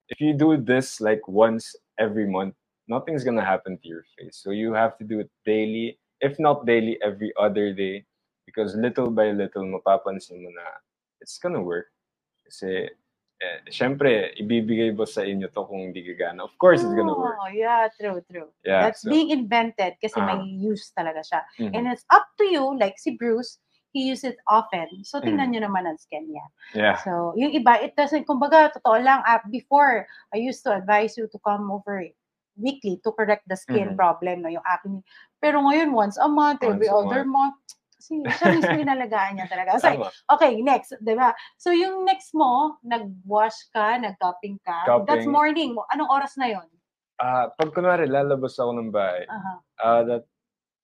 [0.09, 2.57] If you do this like once every month,
[2.89, 4.41] nothing's gonna happen to your face.
[4.41, 8.03] So you have to do it daily, if not daily, every other day.
[8.49, 10.65] Because little by little, mapapansin mo na
[11.21, 11.93] it's gonna work.
[12.49, 12.89] Kasi,
[13.39, 16.43] eh, syempre, ibibigay ba sa inyo to kung hindi gagana?
[16.43, 17.39] Of course, it's gonna work.
[17.39, 18.51] Oh, yeah, true, true.
[18.67, 18.83] Yeah.
[18.91, 20.27] That's so, being invented kasi Ah.
[20.27, 21.41] may use talaga siya.
[21.59, 21.71] mhm.
[21.75, 23.59] And it's up to you, like si Bruce,
[23.95, 24.87] he uses it often.
[25.07, 25.25] So, Mm.
[25.25, 26.45] tingnan nyo naman ang skin niya.
[26.75, 26.97] yeah.
[27.01, 30.03] So, yung iba, it doesn't, kumbaga, totoo lang, uh, before,
[30.35, 32.03] I used to advise you to come over
[32.59, 33.97] weekly to correct the skin Mhm.
[33.97, 34.99] problem, no, yung acne.
[35.39, 37.55] Pero ngayon, once a month, every Once other month,
[37.99, 39.75] kasi siya mismo inalagaan niya talaga.
[39.75, 39.91] So,
[40.31, 41.35] okay, next, di ba?
[41.59, 45.35] So, yung next mo, nag-wash ka, nag-cupping ka, that's Cupping.
[45.35, 45.75] morning.
[45.91, 46.67] Anong oras na yon?
[47.19, 49.53] Ah, pag kunwari, lalabas ako ng bahay, Aha.
[49.83, 50.23] uh, that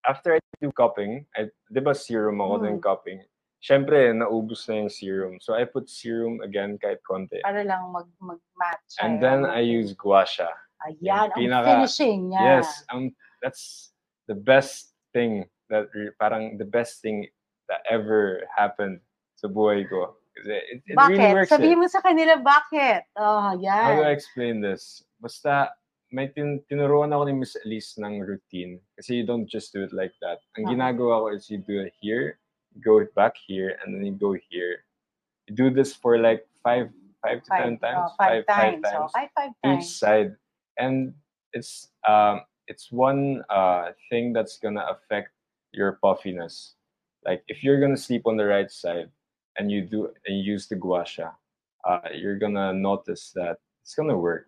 [0.03, 2.63] after I do cupping, I, di ba serum ako Mm.
[2.67, 3.19] ng cupping?
[3.63, 5.33] Siyempre, naubos na yung serum.
[5.39, 7.39] So I put serum again kahit konti.
[7.41, 8.99] Para lang mag, mag-match.
[8.99, 10.51] And then I use gua sha.
[10.85, 12.61] Ayan, ang pinaka- finishing niya.
[12.61, 13.09] Yes, um,
[13.41, 13.95] that's
[14.29, 17.25] the best thing that parang the best thing
[17.69, 18.99] that ever happened
[19.35, 20.15] sa buhay ko.
[20.45, 21.15] It, it bakit?
[21.17, 21.51] really works.
[21.51, 21.55] eh.
[21.57, 23.07] Sabihin mo sa kanila, bakit?
[23.15, 25.01] Oh, How do I explain this?
[25.23, 25.71] Basta
[26.11, 28.77] may tin tinuruan ako ni Miss Elise ng routine.
[28.99, 30.43] Kasi you don't just do it like that.
[30.59, 30.71] Ang Ah.
[30.75, 32.37] ginagawa ko is you do it here,
[32.75, 34.83] you go back here, and then you go here.
[35.47, 36.91] You do this for like five,
[37.23, 38.11] five to ten times.
[38.11, 38.83] oh, five, times.
[38.91, 39.95] Oh, five, five each times.
[39.97, 40.31] side.
[40.77, 41.15] And
[41.55, 45.31] it's um it's one uh thing that's gonna affect
[45.75, 46.79] your puffiness.
[47.27, 49.11] Like if you're gonna sleep on the right side
[49.59, 51.35] and you do and you use the gua sha,
[51.83, 54.47] uh, you're gonna notice that it's gonna work.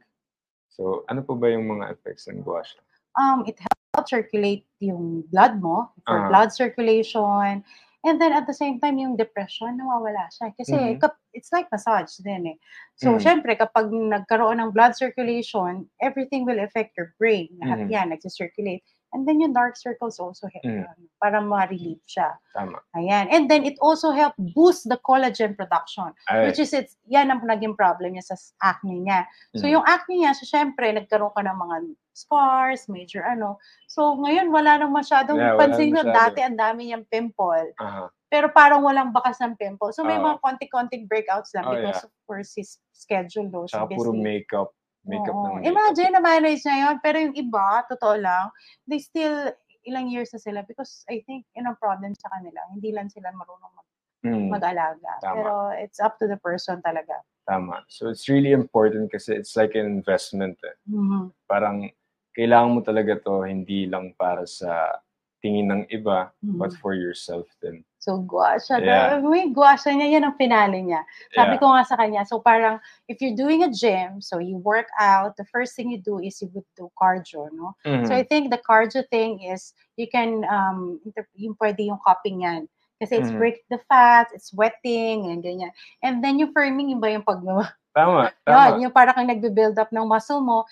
[0.72, 2.80] So ano po ba yung mga effects ng gua sha?
[3.20, 6.30] Um, it helps circulate yung blood mo for Ah.
[6.30, 7.66] blood circulation.
[8.06, 10.54] And then at the same time, yung depression, nawawala siya.
[10.54, 11.02] Kasi Mhm.
[11.02, 12.58] kap- it's like massage din eh.
[12.96, 13.26] So, Mhm.
[13.26, 17.50] syempre, kapag nagkaroon ng blood circulation, everything will affect your brain.
[17.58, 17.92] Lahat Mhm.
[17.92, 18.86] yan, nagsisirculate.
[19.16, 20.84] And then yung dark circles also help, Mm.
[21.24, 22.36] para ma-relieve siya.
[22.52, 22.84] Tama.
[22.94, 23.32] Ayan.
[23.32, 27.40] And then it also help boost the collagen production, Ay, which is it's yan ang
[27.48, 29.24] naging problem niya sa acne niya.
[29.56, 29.80] So mm.
[29.80, 31.76] yung acne niya, so syempre nagkaroon ka ng mga
[32.12, 33.56] scars, major ano.
[33.88, 36.12] So ngayon wala nang masyadong Yeah, pansin masyado.
[36.12, 38.12] dati ang dami niyang pimple, Aha.
[38.28, 39.96] pero parang walang bakas ng pimple.
[39.96, 40.26] So may Oo.
[40.26, 42.10] mga konti-konting breakouts lang Oh, because yeah.
[42.10, 44.20] of course his schedule no, Tsaka puro busy.
[44.20, 44.76] makeup.
[45.08, 45.44] Makeup Oo.
[45.44, 45.70] ng makeup.
[45.72, 48.52] Imagine na manage na yun, pero yung iba, totoo lang,
[48.86, 49.48] they still
[49.88, 52.60] ilang years na sila because I think yun ang problem sa kanila.
[52.70, 53.86] Hindi lang sila marunong mag-
[54.26, 55.14] Mm, mag-alaga.
[55.22, 55.34] Tama.
[55.38, 57.22] Pero it's up to the person talaga.
[57.48, 57.80] tama.
[57.88, 60.60] So it's really important kasi it's like an investment.
[60.68, 60.76] Eh.
[60.92, 61.32] Mhm.
[61.48, 61.88] Parang
[62.36, 65.00] kailangan mo talaga to hindi lang para sa
[65.40, 66.80] tingin ng iba, but Mhm.
[66.84, 67.88] for yourself din.
[68.08, 68.80] So, guasha.
[68.80, 69.20] Yeah.
[69.20, 71.04] May guasha niya, yan ang finale niya.
[71.36, 71.60] Sabi Yeah.
[71.60, 72.80] ko nga sa kanya, so parang,
[73.12, 76.40] if you're doing a gym, so you work out, the first thing you do is
[76.40, 77.76] you would do cardio, no?
[77.84, 78.08] Mhm.
[78.08, 81.04] So I think the cardio thing is you can um
[81.36, 82.72] yung pwede yung cupping yan.
[83.04, 83.44] Kasi it's Mhm.
[83.44, 85.76] break the fat, it's sweating, and ganyan.
[86.00, 87.44] And then yung firming, yung ba yung pag
[87.98, 88.80] Tama, yun, tama.
[88.88, 90.64] yung parang kang nagbe-build up ng muscle mo,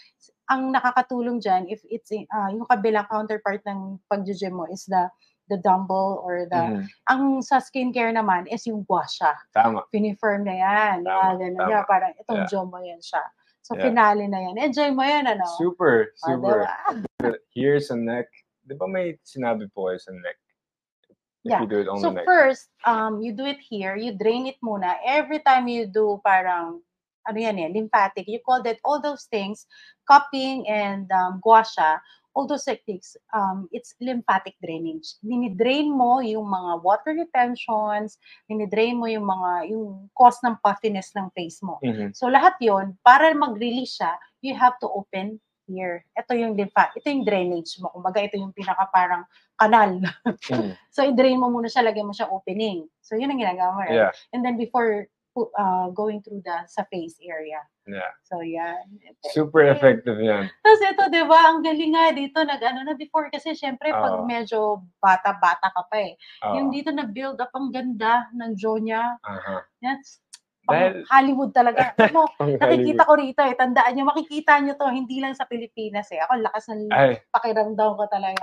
[0.48, 5.10] ang nakakatulong dyan, if it's, ah, yung kabilang counterpart ng pag-gym mo is the
[5.50, 6.84] the dumbbell or the, Mhm.
[7.08, 9.38] ang sa skincare naman is yung guasha.
[9.54, 9.86] Tama.
[9.94, 11.06] Pinifirm na yan.
[11.06, 11.70] Tama, Ah, ganun tama.
[11.72, 11.84] yan.
[11.86, 12.50] Parang itong Yeah.
[12.50, 13.22] job mo yan siya.
[13.62, 13.90] So, Yeah.
[13.90, 14.58] finale na yan.
[14.58, 15.46] Enjoy mo yan, ano?
[15.58, 16.60] Super, Ah, super.
[16.66, 16.70] diba?
[17.54, 18.30] Here sa neck,
[18.62, 20.38] di ba may sinabi po kayo sa neck?
[21.46, 21.62] If Yeah.
[21.62, 22.26] you do it on So the neck.
[22.26, 24.98] first, um, you do it here, you drain it muna.
[25.06, 26.82] Every time you do parang,
[27.26, 29.66] ano yan eh, lymphatic, you call that, all those things,
[30.10, 32.02] cupping and um, gua sha,
[32.36, 35.16] all those techniques, um, it's lymphatic drainage.
[35.24, 38.20] Dinidrain mo yung mga water retentions,
[38.52, 41.80] dinidrain mo yung mga, yung cause ng puffiness ng face mo.
[41.80, 42.12] Mhm.
[42.12, 46.06] So lahat yon para mag-release siya, you have to open here.
[46.14, 47.90] Ito yung lympha, ito yung drainage mo.
[47.90, 49.24] Kumbaga ito yung pinaka parang
[49.58, 50.04] kanal.
[50.52, 50.76] Mhm.
[50.96, 52.88] So, i-drain mo muna siya, lagyan mo siya opening.
[53.04, 54.00] So, yun ang ginagawa mo, right?
[54.00, 57.60] Yeah, And then, before uh, going through the sa face area.
[57.86, 58.12] yeah.
[58.24, 58.98] So, yan.
[59.36, 60.48] Super effective yan.
[60.64, 64.26] Tapos ito, di ba, ang galing nga dito, nag-ano na before, kasi syempre, pag Oo.
[64.26, 66.16] medyo bata-bata ka pa eh.
[66.48, 66.56] Oo.
[66.58, 69.20] Yung dito na-build up, ang ganda ng jaw niya.
[69.84, 70.00] Yan,
[70.66, 71.94] pang Dahil- Hollywood talaga.
[72.10, 76.10] Ano, Ang nakikita ko rito eh, tandaan nyo, makikita nyo to, hindi lang sa Pilipinas
[76.10, 76.24] eh.
[76.26, 78.42] Ako, lakas ng Ay, pakiramdam ko talaga.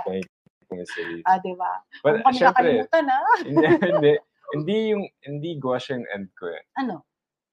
[0.71, 1.21] Miss Elise.
[1.27, 1.83] Ah, di ba?
[2.01, 3.35] But Huwag kami syempre, nakalimutan, ah.
[3.45, 4.13] hindi, hindi,
[4.53, 6.61] hindi yung, hindi siya yung end ko eh.
[6.77, 7.03] Ano?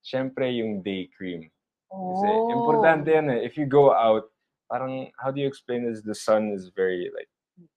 [0.04, 1.48] Syempre yung day cream.
[1.90, 2.54] Kasi Oh.
[2.54, 3.40] importante yan eh.
[3.42, 4.30] If you go out,
[4.70, 6.02] parang, how do you explain this?
[6.04, 7.26] The sun is very, like,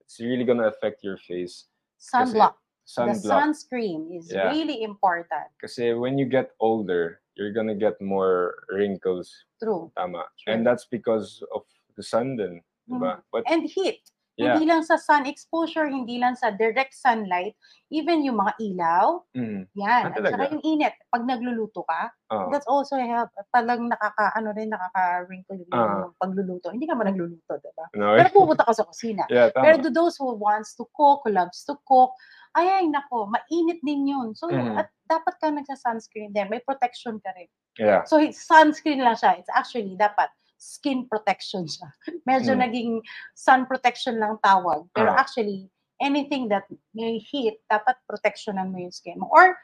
[0.04, 1.66] it's really gonna affect your face.
[1.98, 2.54] Kasi Sunblock.
[2.54, 3.32] the Sunblock.
[3.42, 4.52] sunscreen is Yeah.
[4.52, 5.50] really important.
[5.58, 9.34] Kasi when you get older, you're gonna get more wrinkles.
[9.58, 9.90] True.
[9.98, 10.30] Tama.
[10.38, 10.54] Sure.
[10.54, 11.66] And that's because of
[11.98, 12.62] the sun din.
[12.86, 13.24] Diba?
[13.32, 14.04] But And heat.
[14.36, 14.56] Yeah.
[14.58, 17.54] Hindi lang sa sun exposure, hindi lang sa direct sunlight,
[17.90, 19.70] even yung mga ilaw, Mm.
[19.78, 20.04] yan.
[20.10, 22.50] Ah, At saka yung init, pag nagluluto ka, Oo.
[22.50, 23.30] that's also help.
[23.54, 26.74] Talang nakaka, ano rin, nakaka-wrinkle rin yung pagluluto.
[26.74, 27.86] Hindi ka man nagluluto, diba?
[27.94, 28.18] No?
[28.18, 29.26] Pero pupunta ka sa kusina.
[29.30, 29.64] yeah, tama.
[29.70, 32.14] Pero to those who wants to cook, loves to cook,
[32.54, 34.34] ay, ay, nako, mainit din yun.
[34.38, 34.78] So, Mhm.
[34.78, 36.50] at dapat ka nagsa-sunscreen din.
[36.50, 37.50] May protection ka rin.
[37.82, 38.06] yeah.
[38.06, 39.42] So, sunscreen lang siya.
[39.42, 40.30] It's actually dapat
[40.64, 41.92] skin protection siya.
[42.30, 42.62] Medyo Mm.
[42.64, 42.92] naging
[43.36, 44.88] sun protection lang tawag.
[44.90, 45.20] Pero Ah.
[45.20, 45.68] actually,
[46.00, 49.28] anything that may heat, dapat protectionan mo yung skin mo.
[49.28, 49.60] Or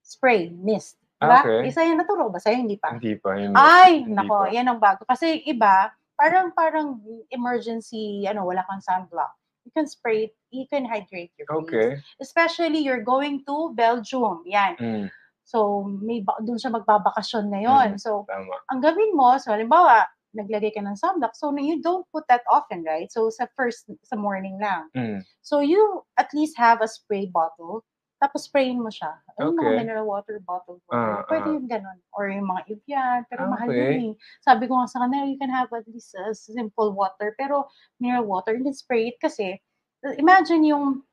[0.00, 0.96] spray, mist.
[1.18, 1.34] Diba?
[1.34, 1.68] Ah, Okay.
[1.68, 2.56] Isa yan, naturo ba sa'yo?
[2.56, 2.94] Hindi pa.
[2.94, 3.34] Hindi pa.
[3.34, 4.52] Yun, Ay, hindi nako, pa.
[4.54, 5.02] yan ang bago.
[5.04, 6.96] Kasi iba, parang parang
[7.28, 9.34] emergency, ano, wala kang sunblock.
[9.64, 11.60] You can spray it, you can hydrate your face.
[11.62, 11.88] Okay.
[12.18, 14.46] Especially you're going to Belgium.
[14.46, 14.74] Yan.
[14.78, 15.06] Mm,
[15.42, 17.88] So, may ba- doon siya magbabakasyon ngayon.
[17.96, 17.98] Mm.
[17.98, 18.52] So, tama.
[18.68, 20.04] ang gawin mo, so halimbawa,
[20.36, 23.08] naglagay ka ng sunblock, so you don't put that often, right?
[23.12, 24.92] So, sa first, sa morning lang.
[24.92, 27.84] Mm, So, you at least have a spray bottle,
[28.18, 29.14] tapos sprayin mo siya.
[29.38, 29.76] Mga Okay.
[29.78, 30.82] mineral water bottle.
[30.90, 31.54] Ah, Pwede ah.
[31.54, 31.98] yung ganun.
[32.12, 33.78] Or yung mga Evian, pero mahal Okay.
[33.94, 34.14] yun eh.
[34.42, 37.70] Sabi ko nga sa kanila, you can have at least a simple water, pero
[38.02, 39.56] mineral water, and then spray it kasi,
[40.18, 41.06] imagine yung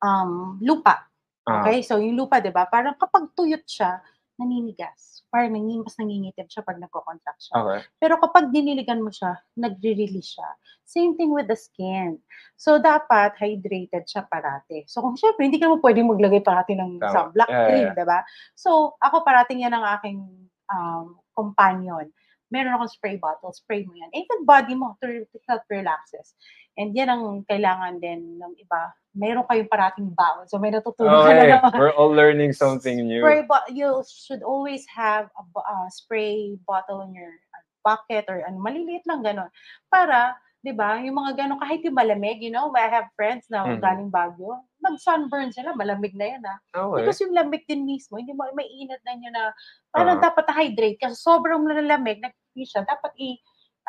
[0.00, 1.06] um, lupa.
[1.46, 1.84] ah, Okay?
[1.84, 2.64] So, yung lupa, di ba?
[2.68, 4.00] Parang kapag tuyot siya,
[4.40, 5.20] naninigas.
[5.28, 7.54] Parang nanging, mas nangingitim siya pag nagko-contract siya.
[7.60, 7.80] Okay.
[8.00, 10.48] Pero kapag diniligan mo siya, nagre-release siya.
[10.82, 12.18] Same thing with the skin.
[12.58, 14.88] So, dapat hydrated siya parati.
[14.90, 17.12] So, kung syempre, hindi ka naman pwedeng maglagay parati ng Tama.
[17.14, 17.98] sunblock Yeah, cream, yeah.
[18.00, 18.18] di ba?
[18.58, 20.18] So, ako parating yan ang aking
[20.66, 22.10] um, companion.
[22.50, 24.10] Meron akong spray bottle, spray mo yan.
[24.10, 26.34] Even body mo to, to help relaxes.
[26.74, 28.90] And yan ang kailangan din ng iba.
[29.14, 30.46] Meron kayong parating baon.
[30.46, 31.50] So, may natutunan ka na Okay.
[31.58, 31.74] naman.
[31.78, 33.22] We're all learning something new.
[33.22, 38.42] Spray bo- you should always have a uh, spray bottle in your uh, pocket or
[38.46, 39.50] ano, maliliit lang ganon.
[39.90, 41.00] Para 'di ba?
[41.00, 43.80] Yung mga gano'n, kahit yung malamig, you know, I have friends na Mhm.
[43.80, 46.58] galing Baguio, nag-sunburn sila, malamig na yan, ah.
[46.68, 47.00] Okay.
[47.00, 49.42] Because yung lamig din mismo, hindi mo may init na niya na
[49.88, 50.24] parang Oo.
[50.24, 53.38] dapat na-hydrate kasi sobrang lalamig, nag siya, dapat i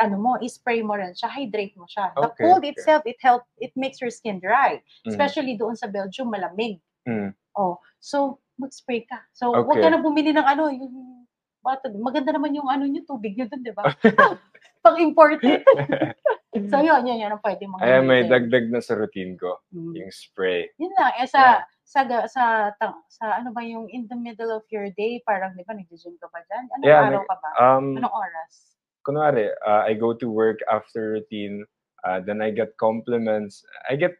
[0.01, 2.09] ano mo, i-spray mo rin siya, hydrate mo siya.
[2.17, 2.73] The Okay, cold okay.
[2.73, 5.13] itself, it help it makes your skin dry, Mhm.
[5.13, 6.81] especially doon sa Belgium, malamig.
[7.05, 7.35] Mm.
[7.53, 9.19] Oh, so mag-spray ka.
[9.35, 9.91] So, wag ka Okay.
[9.91, 11.25] na bumili ng ano, yung
[11.61, 11.93] bottle.
[12.01, 13.83] Maganda naman yung ano niyo, tubig niyo doon, 'di ba?
[14.85, 15.61] Pang-imported.
[16.71, 19.61] so, yun, yun, yun ang pwede mong Ayan, may dagdag na sa routine ko.
[19.69, 19.93] Mm.
[20.01, 20.71] Yung spray.
[20.81, 22.71] Yun lang, eh, sa, sa, sa,
[23.11, 26.31] sa, ano ba yung in the middle of your day, parang, di ba, nag-gym ka
[26.31, 26.71] ba dyan?
[26.79, 27.49] Anong Yeah, araw ka ba?
[27.59, 28.79] Um, Anong oras?
[29.03, 31.67] kunwari, uh, I go to work after routine,
[32.07, 33.67] uh, then I get compliments.
[33.91, 34.15] I get,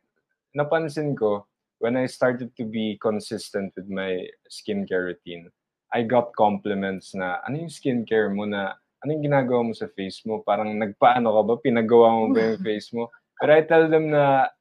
[0.51, 1.47] napansin ko,
[1.79, 5.47] when I started to be consistent with my skincare routine,
[5.95, 10.27] I got compliments na, ano yung skincare mo na, ano yung ginagawa mo sa face
[10.27, 10.43] mo?
[10.43, 11.53] Parang nagpaano ka ba?
[11.63, 13.07] Pinagawa mo ba yung face mo?
[13.39, 14.51] But I tell them na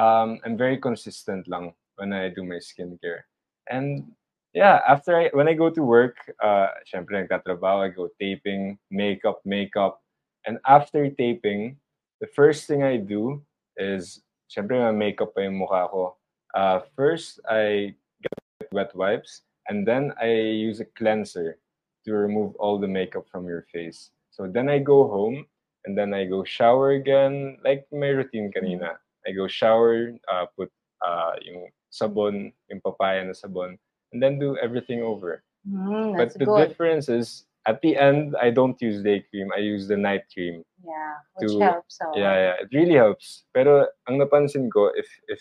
[0.00, 3.26] um, I'm very consistent lang when I do my skincare.
[3.68, 4.12] And
[4.54, 9.40] yeah, after I, when I go to work, uh, syempre nagtatrabaho, I go taping, makeup,
[9.44, 10.00] makeup.
[10.46, 11.76] And after taping,
[12.20, 13.42] the first thing I do
[13.76, 16.16] is, syempre may makeup pa yung mukha ko.
[16.54, 21.58] Uh, first, I get wet wipes, and then I use a cleanser
[22.06, 24.10] to remove all the makeup from your face.
[24.30, 25.44] So then I go home,
[25.84, 28.96] and then I go shower again, like my routine kanina.
[29.26, 30.70] I go shower, uh, put
[31.04, 33.80] uh, yung sabon, yung papaya na sabon,
[34.12, 35.40] and then do everything over.
[35.64, 36.68] Mm, But the good.
[36.68, 39.48] difference is, at the end, I don't use day cream.
[39.56, 40.62] I use the night cream.
[40.84, 41.98] Yeah, which to- helps.
[41.98, 43.48] So, Yeah, yeah, it really helps.
[43.50, 45.40] Pero ang napansin ko, if if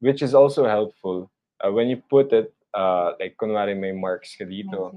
[0.00, 1.28] which is also helpful,
[1.60, 4.92] uh, when you put it, uh, like kunwari may marks ka dito,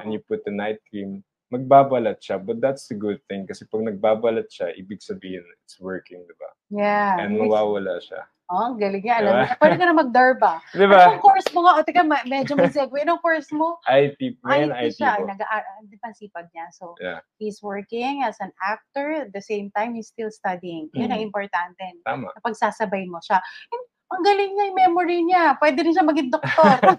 [0.00, 1.20] and you put the night cream,
[1.52, 2.40] magbabalat siya.
[2.40, 6.48] But that's the good thing kasi pag nagbabalat siya, ibig sabihin it's working, di ba?
[6.72, 7.20] Yeah.
[7.20, 8.24] And mawawala siya.
[8.52, 9.24] Oh, ang galing niya.
[9.24, 9.56] Alam Diba?
[9.56, 10.52] Pwede ka na mag-darba.
[10.76, 11.80] Di Anong course mo nga?
[11.80, 13.00] O, teka, medyo may segue.
[13.00, 13.80] Anong course mo?
[13.88, 15.16] IT, ngayon IT IT siya.
[15.16, 15.24] po.
[15.24, 15.40] Nag
[15.88, 16.68] di ba ang sipag niya?
[16.68, 17.24] So, Yeah.
[17.40, 19.24] he's working as an actor.
[19.24, 20.92] At the same time, he's still studying.
[20.92, 21.32] Yun ang Mhm.
[21.32, 21.80] importante.
[22.04, 22.28] Tama.
[22.36, 23.40] Napagsasabay mo siya.
[23.72, 25.56] And, ang galing niya yung memory niya.
[25.56, 26.76] Pwede rin siya maging doktor.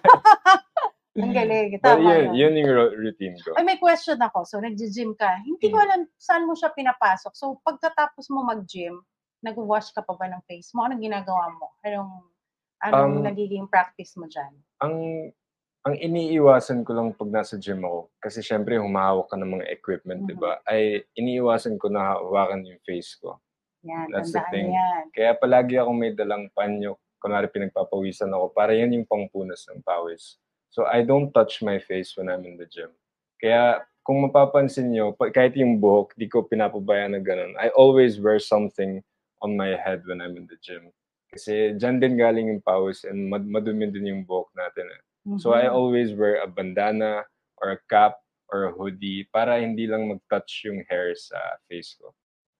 [1.13, 1.77] ang galing.
[1.77, 2.33] But Tama yun, yun.
[2.33, 3.53] yun yung ro- routine ko.
[3.53, 4.41] Ay, may question ako.
[4.49, 5.37] So, nag-gym ka.
[5.45, 5.85] Hindi ko Mm.
[5.85, 7.37] alam saan mo siya pinapasok.
[7.37, 8.97] So, pagkatapos mo mag-gym,
[9.43, 10.87] nag-wash ka pa ba ng face mo?
[10.87, 11.75] Anong ginagawa mo?
[11.83, 12.11] Anong,
[12.81, 14.51] anong Um, nagiging practice mo dyan?
[14.79, 14.95] ang
[15.83, 20.23] ang iniiwasan ko lang pag nasa gym ako, kasi syempre humahawak ka ng mga equipment,
[20.23, 20.39] di Mhm.
[20.39, 20.63] ba?
[20.63, 23.35] Ay iniiwasan ko na hawakan yung face ko.
[23.83, 24.71] Yan, That's the thing.
[24.71, 25.11] yan.
[25.11, 30.39] Kaya palagi ako may dalang panyo, kunwari pinagpapawisan ako, para yan yung pangpunas ng pawis.
[30.71, 32.95] So I don't touch my face when I'm in the gym.
[33.35, 37.59] Kaya kung mapapansin nyo, kahit yung buhok, di ko pinapabayaan na ganun.
[37.59, 39.03] I always wear something
[39.43, 40.89] on my head when I'm in the gym.
[41.29, 44.87] Kasi dyan din galing yung pawis and mad- madumi din yung buhok natin.
[44.87, 45.01] eh.
[45.37, 45.75] So I Mhm.
[45.75, 47.23] always wear a bandana
[47.59, 48.19] or a cap
[48.51, 51.35] or a hoodie para hindi lang mag-touch yung hair sa
[51.67, 52.11] face ko.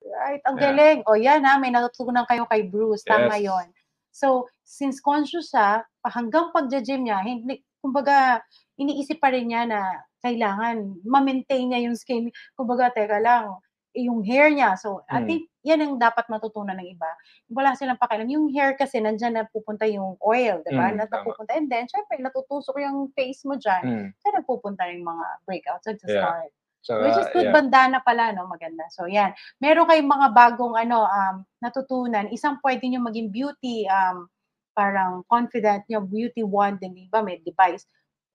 [0.04, 0.76] Right, ang Yeah.
[0.76, 1.00] galing.
[1.08, 3.04] O yan ha, may natutunan kayo kay Bruce.
[3.08, 3.48] Tama Yes.
[3.48, 3.68] yon.
[4.12, 8.42] So, since conscious siya, hanggang pagja-gym niya, hindi, kumbaga,
[8.76, 9.80] iniisip pa rin niya na
[10.24, 12.30] kailangan ma-maintain niya yung skin.
[12.56, 13.54] Kumbaga, teka lang,
[13.94, 14.74] yung hair niya.
[14.76, 15.28] So, I Mm.
[15.30, 17.08] think yan ang dapat matutunan ng iba.
[17.54, 18.28] Wala silang pakialam.
[18.28, 20.92] Yung hair kasi, nandyan na pupunta yung oil, di ba?
[20.92, 21.54] Mm, napupunta.
[21.56, 23.84] And then, syempre, natutusok yung face mo dyan.
[23.86, 24.08] Mm.
[24.20, 26.20] Kaya nagpupunta yung mga breakouts at Yeah.
[26.20, 26.52] start.
[26.84, 27.56] Tsaka, Which is good yeah.
[27.56, 28.44] bandana pala, no?
[28.44, 28.84] Maganda.
[28.92, 29.32] So, yan.
[29.64, 32.28] Meron kayong mga bagong, ano, um, natutunan.
[32.28, 34.28] Isang pwede nyo maging beauty, um,
[34.76, 37.24] parang confident nyo, beauty wand, din, di ba?
[37.24, 37.88] May device.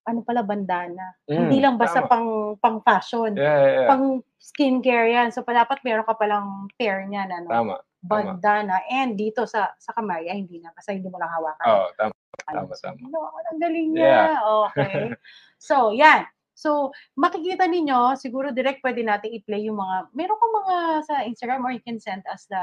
[0.08, 1.12] Ano pala, bandana.
[1.28, 2.08] Hindi Mm, lang basta tama.
[2.08, 3.36] pang, pang fashion.
[3.36, 3.88] Yeah, yeah, yeah.
[3.88, 4.04] Pang
[4.40, 5.28] skincare yan.
[5.28, 7.48] So, pa- dapat meron ka palang pair niyan, ano?
[7.52, 7.74] Tama.
[8.00, 8.80] Bandana.
[8.88, 10.72] And dito sa sa kamay, ay hindi na.
[10.72, 11.66] Basta hindi mo lang hawakan.
[11.66, 12.14] Oo, tama.
[12.48, 12.56] Ayun.
[12.56, 12.98] tama, So, tama.
[13.04, 14.40] No, ang galing niya.
[14.64, 15.12] Okay.
[15.60, 16.24] so, yan.
[16.58, 21.62] So, makikita ninyo, siguro direct pwede natin i-play yung mga, meron kang mga sa Instagram
[21.62, 22.58] or you can send us the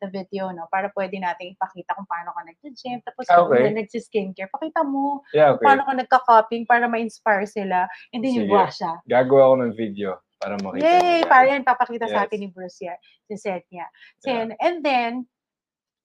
[0.00, 0.64] the video, no?
[0.72, 3.68] Para pwede natin ipakita kung paano ka nag-gym, tapos Ah, kung okay.
[3.72, 4.48] nag-skincare.
[4.48, 5.66] Pakita mo Yeah, kung okay.
[5.72, 7.84] paano ka nagka-copying para ma-inspire sila.
[8.12, 8.56] And then yung Sige.
[8.56, 8.92] wash siya.
[9.08, 10.10] Gagawa ko ng video
[10.40, 11.20] para makita Yay!
[11.28, 12.32] Para yan, papakita sa Yes.
[12.32, 12.96] atin ni Bruce yan.
[13.28, 13.88] Si Seth niya.
[14.24, 14.56] So, Yeah.
[14.56, 15.28] And then,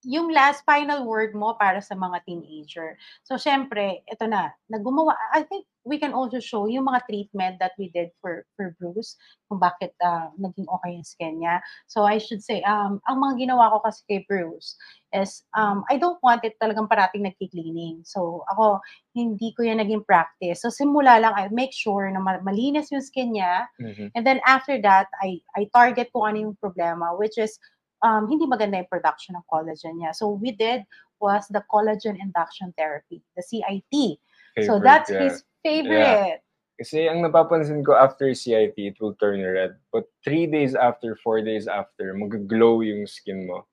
[0.04, 3.00] yung last final word mo para sa mga teenager.
[3.24, 7.78] So, syempre, ito na, naggumawa, I think we can also show yung mga treatment that
[7.78, 9.16] we did for for Bruce,
[9.48, 11.62] kung bakit ah, naging okay yung skin niya.
[11.86, 14.76] So, I should say, um, ang mga ginawa ko kasi kay Bruce
[15.14, 18.04] is, um, I don't want it talagang parating nagki-cleaning.
[18.04, 18.82] So, ako,
[19.14, 20.66] hindi ko yan naging practice.
[20.66, 24.12] So, simula lang, I make sure na ma- malinis yung skin niya, Mhm.
[24.16, 27.60] And then after that, I I target kung ano yung problema, which is
[28.02, 30.16] um, hindi maganda yung production ng collagen niya.
[30.16, 30.84] So we did
[31.20, 34.20] was the collagen induction therapy, the CIT.
[34.64, 35.24] So Favorite, that's yeah.
[35.24, 36.42] his favorite.
[36.76, 39.80] Kasi ang napapansin ko after CIT, it will turn red.
[39.92, 43.64] But three days after, four days after, mag-glow yung skin mo.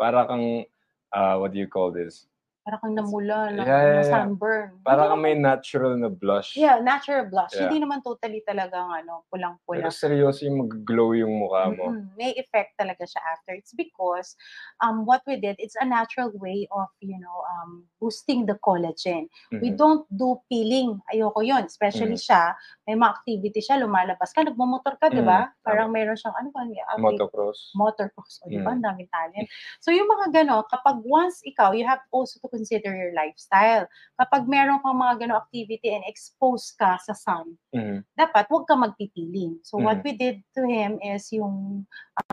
[0.00, 0.64] Para kang,
[1.12, 2.24] uh, what do you call this?
[2.66, 4.10] Para kang namula, na, Yeah, yeah, yeah.
[4.10, 4.82] sunburn.
[4.82, 6.58] Para kang may natural na blush.
[6.58, 7.54] Yeah, natural blush.
[7.54, 7.70] Yeah.
[7.70, 9.86] Hindi naman totally talagang ano, Pero pulang-pula.
[9.86, 11.94] seryoso yung mag-glow yung mukha mo.
[11.94, 12.18] Mm-mm.
[12.18, 13.54] May effect talaga siya after.
[13.54, 14.34] It's because
[14.82, 19.30] um, what we did, it's a natural way of, you know, um, boosting the collagen.
[19.54, 19.78] We Mhm.
[19.78, 20.98] don't do peeling.
[21.14, 22.26] Ayoko yon Especially Mm.
[22.26, 22.42] siya,
[22.82, 25.46] may mga activity siya, lumalabas ka, nagmumotor ka, di ba?
[25.46, 25.62] Mm, tama.
[25.62, 26.66] Parang mayroon siyang, ano ba?
[26.98, 27.70] Motocross.
[27.78, 28.42] motocross.
[28.42, 28.74] O, di ba?
[28.74, 28.82] Mm.
[28.82, 29.46] Ang daming talent.
[29.78, 33.84] So, yung mga gano, kapag once ikaw, you have also to consider your lifestyle.
[34.16, 38.00] Kapag meron kang mga gano activity and expose ka sa sun, Mhm.
[38.16, 39.60] dapat huwag ka magpipiling.
[39.60, 40.04] So, what Mhm.
[40.08, 41.84] we did to him is yung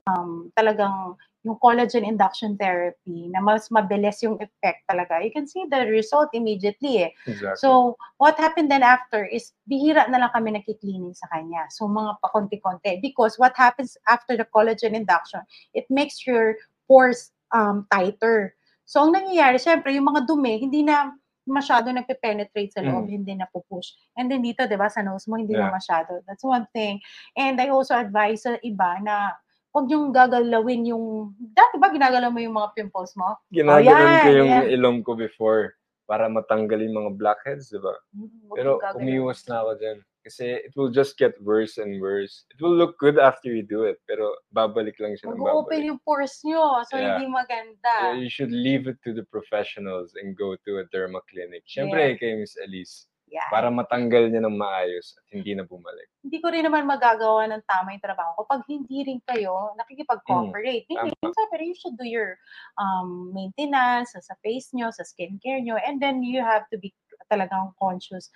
[0.08, 5.20] um, talagang yung collagen induction therapy na mas mabilis yung effect talaga.
[5.20, 7.12] You can see the result immediately eh.
[7.28, 7.60] Exactly.
[7.60, 11.68] So, what happened then after is bihira na lang kami nagki-cleaning sa kanya.
[11.76, 13.04] So, mga pakonti-konti.
[13.04, 15.44] Because what happens after the collagen induction,
[15.76, 16.56] it makes your
[16.88, 18.56] pores um, tighter.
[18.94, 21.10] So, ang nangyayari, syempre, yung mga dumi, hindi na
[21.50, 23.14] masyado nagpe-penetrate sa loob, Mm.
[23.18, 23.98] hindi na pupush.
[24.14, 25.74] And then dito, di ba, sa nose mo, hindi na Yeah.
[25.74, 26.22] masyado.
[26.30, 27.02] That's one thing.
[27.34, 29.34] And I also advise sa iba na
[29.74, 33.34] huwag yung gagalawin yung, dati ba ginagalaw mo yung mga pimples mo?
[33.50, 33.82] Ginaganon
[34.22, 34.66] ko Oh, yan, yung yan.
[34.78, 35.74] ilong ko before
[36.06, 37.98] para matanggal yung mga blackheads, di ba?
[38.14, 39.98] Mm, Pero umiwas na ako dyan.
[40.24, 42.48] Kasi it will just get worse and worse.
[42.48, 45.84] It will look good after you do it, pero babalik lang siya ng babalik.
[45.84, 46.80] yung pores nyo.
[46.88, 47.20] So, Yeah.
[47.20, 47.94] hindi maganda.
[48.08, 51.68] Yeah, you should leave it to the professionals and go to a derma clinic.
[51.68, 53.12] Siyempre, kay Miss Elise.
[53.28, 53.50] Yeah.
[53.50, 56.06] Para matanggal niya ng maayos at hindi na bumalik.
[56.22, 60.86] hindi ko rin naman magagawa ng tama yung trabaho ko pag hindi rin kayo nakikipag-cooperate.
[60.86, 61.34] Hindi, Mm, tama.
[61.34, 62.38] siyempre, you should do your
[62.78, 66.94] um, maintenance sa face nyo, sa skincare nyo, and then you have to be
[67.28, 68.30] talagang conscious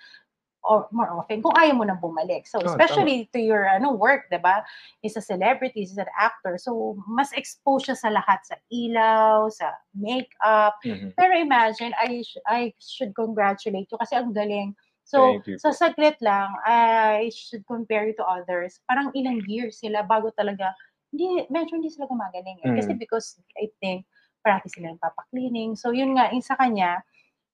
[0.68, 2.44] or more often kung ayaw mo nang bumalik.
[2.44, 4.60] So, Oh, especially to your ano work, 'di ba?
[5.00, 6.60] Is a celebrity, is an actor.
[6.60, 11.16] So, mas exposed siya sa lahat sa ilaw, sa makeup, Mhm.
[11.16, 14.76] pero imagine, I, sh- I should congratulate you kasi ang galing.
[15.08, 15.76] So, sa po.
[15.80, 18.84] saglit lang, I should compare you to others.
[18.84, 20.76] Parang ilang years sila bago talaga,
[21.08, 22.60] hindi, medyo hindi sila gumagaling.
[22.60, 22.76] Eh.
[22.76, 23.00] Kasi Mm.
[23.00, 24.04] because I think,
[24.44, 25.80] parati sila nagpapaklining.
[25.80, 27.00] So, yun nga, yung sa kanya,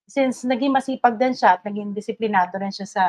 [0.05, 3.03] since naging masipag din siya at naging disiplinado rin siya sa,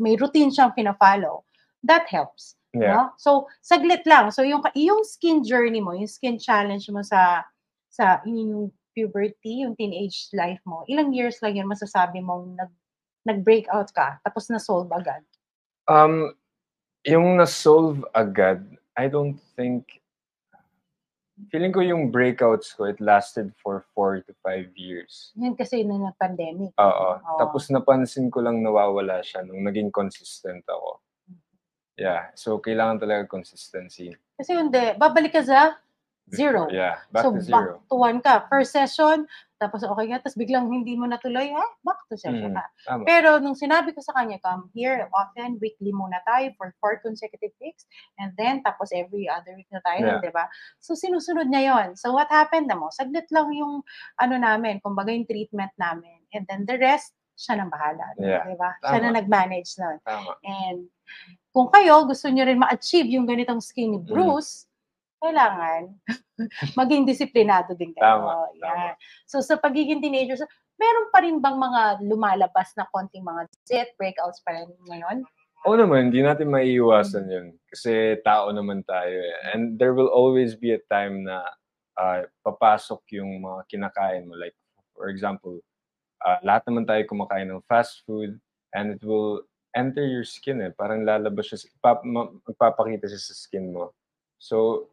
[0.00, 1.44] may routine siyang pina-follow,
[1.84, 2.56] that helps.
[2.72, 2.92] Yeah.
[2.94, 3.02] No?
[3.16, 3.30] So,
[3.60, 4.32] saglit lang.
[4.32, 7.44] So, yung, yung skin journey mo, yung skin challenge mo sa,
[7.88, 12.72] sa yung puberty, yung teenage life mo, ilang years lang yun masasabi mong nag,
[13.28, 15.20] nag-breakout ka, tapos na-solve agad.
[15.88, 16.32] Um,
[17.04, 18.64] yung na-solve agad,
[18.96, 20.00] I don't think,
[21.46, 25.30] feeling ko yung breakouts ko, it lasted for four to five years.
[25.38, 26.74] Yan kasi na nag-pandemic.
[26.74, 27.08] Oo.
[27.22, 27.38] Oo.
[27.38, 30.98] Tapos napansin ko lang nawawala siya nung naging consistent ako.
[31.98, 32.30] Yeah.
[32.38, 34.14] So, kailangan talaga consistency.
[34.38, 35.78] Kasi hindi, babalik ka sa
[36.30, 36.70] zero.
[36.70, 37.02] Yeah.
[37.10, 37.82] Back so, to zero.
[37.82, 38.34] back to one ka.
[38.46, 39.26] First session,
[39.58, 41.66] tapos okay nga, tapos biglang hindi mo natuloy, ha?
[41.82, 42.54] Back to session.
[42.86, 43.02] Tama.
[43.02, 47.50] Pero nung sinabi ko sa kanya, come here often, weekly muna tayo for four consecutive
[47.58, 47.84] weeks,
[48.22, 50.22] and then tapos every other week na tayo, Yeah.
[50.22, 50.46] di ba?
[50.78, 51.88] So sinusunod niya yon.
[51.98, 52.88] So what happened na mo?
[52.94, 53.82] Saglit lang yung
[54.16, 56.22] ano namin, kumbaga yung treatment namin.
[56.30, 58.14] And then the rest, siya nang bahala.
[58.18, 58.46] Yeah.
[58.46, 58.78] Di ba?
[58.82, 59.98] Siya na nag-manage nun.
[60.06, 60.38] Tama.
[60.42, 60.90] And
[61.50, 64.06] kung kayo gusto nyo rin ma-achieve yung ganitong skin ni Mm.
[65.18, 65.82] Kailangan
[66.78, 68.22] maging disiplinado din kayo.
[68.22, 68.94] Tama, Yan.
[69.26, 70.42] So sa pagiging teenagers,
[70.78, 75.26] meron pa rin bang mga lumalabas na konting mga zit, breakouts pa rin ngayon?
[75.66, 77.46] Oo naman, hindi natin maiiwasan yun.
[77.66, 79.36] Kasi tao naman tayo eh.
[79.50, 81.42] And there will always be a time na
[81.98, 84.38] ah, papasok yung mga kinakain mo.
[84.38, 84.54] Like,
[84.94, 85.58] for example,
[86.22, 88.38] ah, lahat naman tayo kumakain ng fast food
[88.70, 89.42] and it will
[89.74, 90.70] enter your skin eh.
[90.70, 91.58] Parang lalabas siya,
[92.06, 93.90] magpapakita siya sa skin mo.
[94.38, 94.86] So,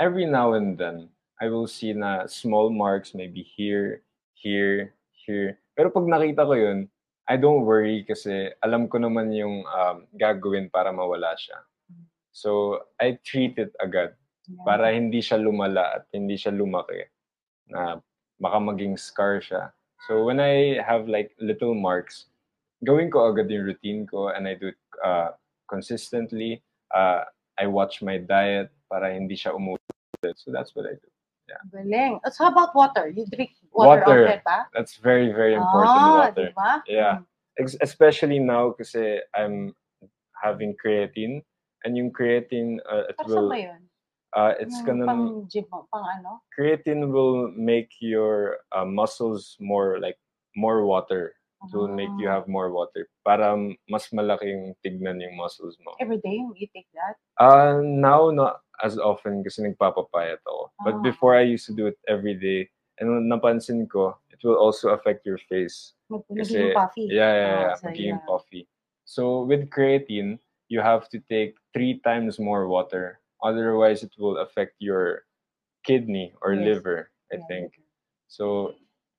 [0.00, 1.08] every now and then,
[1.40, 4.02] I will see na small marks maybe here,
[4.34, 5.58] here, here.
[5.74, 6.88] Pero pag nakita ko yun,
[7.24, 11.56] I don't worry kasi alam ko naman yung um, gagawin para mawala siya.
[12.34, 14.18] So, I treat it agad
[14.50, 14.66] Yan.
[14.66, 17.06] para hindi siya lumala at hindi siya lumaki
[17.70, 18.02] na
[18.42, 19.70] baka maging scar siya.
[20.04, 22.28] So, when I have like little marks,
[22.82, 25.32] gawin ko agad yung routine ko and I do it uh,
[25.70, 26.60] consistently.
[26.90, 27.24] Uh,
[27.56, 29.82] I watch my diet para hindi siya umulit.
[30.36, 31.08] So, that's what I do.
[31.72, 32.20] Galing.
[32.32, 33.08] So how about water?
[33.08, 34.24] You drink water, Water.
[34.24, 34.66] outlet ba?
[34.72, 36.46] That's very, very important, ah, water.
[36.48, 36.82] di ba?
[36.88, 37.18] Yeah.
[37.60, 39.76] Ex- especially now kasi I'm
[40.40, 41.44] having creatine
[41.84, 43.52] and yung creatine uh, it Para will?
[44.34, 45.86] Uh, it's Yung gonna pang gym pang
[46.18, 46.42] ano?
[46.50, 50.18] creatine will make your uh, muscles more like
[50.56, 51.36] more water.
[51.72, 52.40] Will make you Ah.
[52.40, 53.56] have more water para
[53.88, 55.96] mas malaking tignan yung muscles mo.
[56.02, 57.16] Every day you take that?
[57.40, 60.70] Uh, now, not as often kasi nagpapapayat ako.
[60.84, 61.02] But Ah.
[61.02, 62.68] before, I used to do it every day.
[63.00, 65.94] And napansin ko, it will also affect your face.
[66.12, 67.04] Mag- Kasi, Nagiging puffy?
[67.10, 67.74] Yeah, yeah, Ah, yeah.
[67.74, 68.28] so magiging yeah.
[68.28, 68.62] puffy.
[69.04, 70.38] So with creatine,
[70.70, 73.18] you have to take three times more water.
[73.42, 75.26] Otherwise, it will affect your
[75.82, 76.64] kidney or Yes.
[76.80, 77.46] liver, I Yeah.
[77.50, 77.68] think.
[78.30, 78.74] So,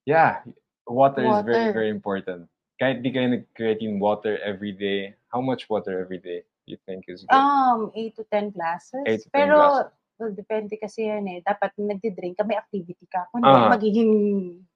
[0.07, 0.41] yeah,
[0.87, 1.73] water, is very, Water.
[1.73, 2.47] very important.
[2.75, 7.23] Kahit di kayo nag-creatine water every day, how much water every day you think is
[7.23, 7.39] good?
[7.39, 9.03] Um, 8 to 10 glasses.
[9.07, 9.91] Eight to 10 Pero, glasses.
[10.19, 11.39] well, depende kasi yan eh.
[11.39, 13.31] Dapat nagdi-drink ka, may activity ka.
[13.31, 14.11] Kung hindi, magiging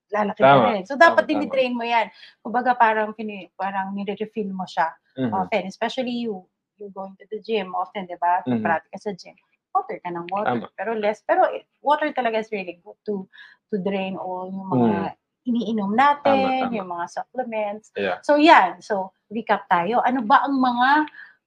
[0.10, 0.84] lalaki Tama, ka rin.
[0.88, 2.08] So, dapat tama, dinidrain mo yan.
[2.40, 4.90] Kumbaga, parang, pini, parang nire-refill mo siya
[5.20, 5.32] Mhm.
[5.36, 5.64] often.
[5.68, 6.48] Especially you,
[6.80, 8.42] you're going to the gym often, di ba?
[8.48, 8.64] Mhm.
[8.64, 9.36] Parati ka sa gym.
[9.76, 10.56] Water ka ng water.
[10.66, 10.72] Tama.
[10.80, 11.22] Pero less.
[11.28, 11.46] Pero
[11.84, 13.28] water talaga is really good to
[13.70, 15.14] to drain all yung mga
[15.50, 16.70] iniinom natin, Mm.
[16.70, 16.76] tama.
[16.78, 17.90] yung mga supplements.
[17.98, 18.22] Yeah.
[18.22, 20.00] So yan, so recap tayo.
[20.06, 20.90] Ano ba ang mga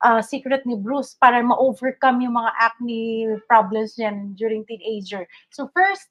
[0.02, 3.00] ah, secret ni Bruce para ma-overcome yung mga acne
[3.46, 5.22] problems niyan during teenager?
[5.54, 6.10] So first,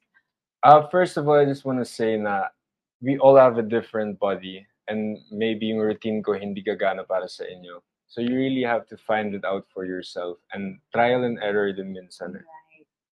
[0.64, 2.54] Uh, first of all, I just want to say na
[3.02, 7.50] we all have a different body and maybe yung routine ko hindi gagana para sa
[7.50, 7.82] inyo.
[8.06, 11.90] So you really have to find it out for yourself and trial and error din
[11.90, 12.38] minsan.
[12.38, 12.46] eh.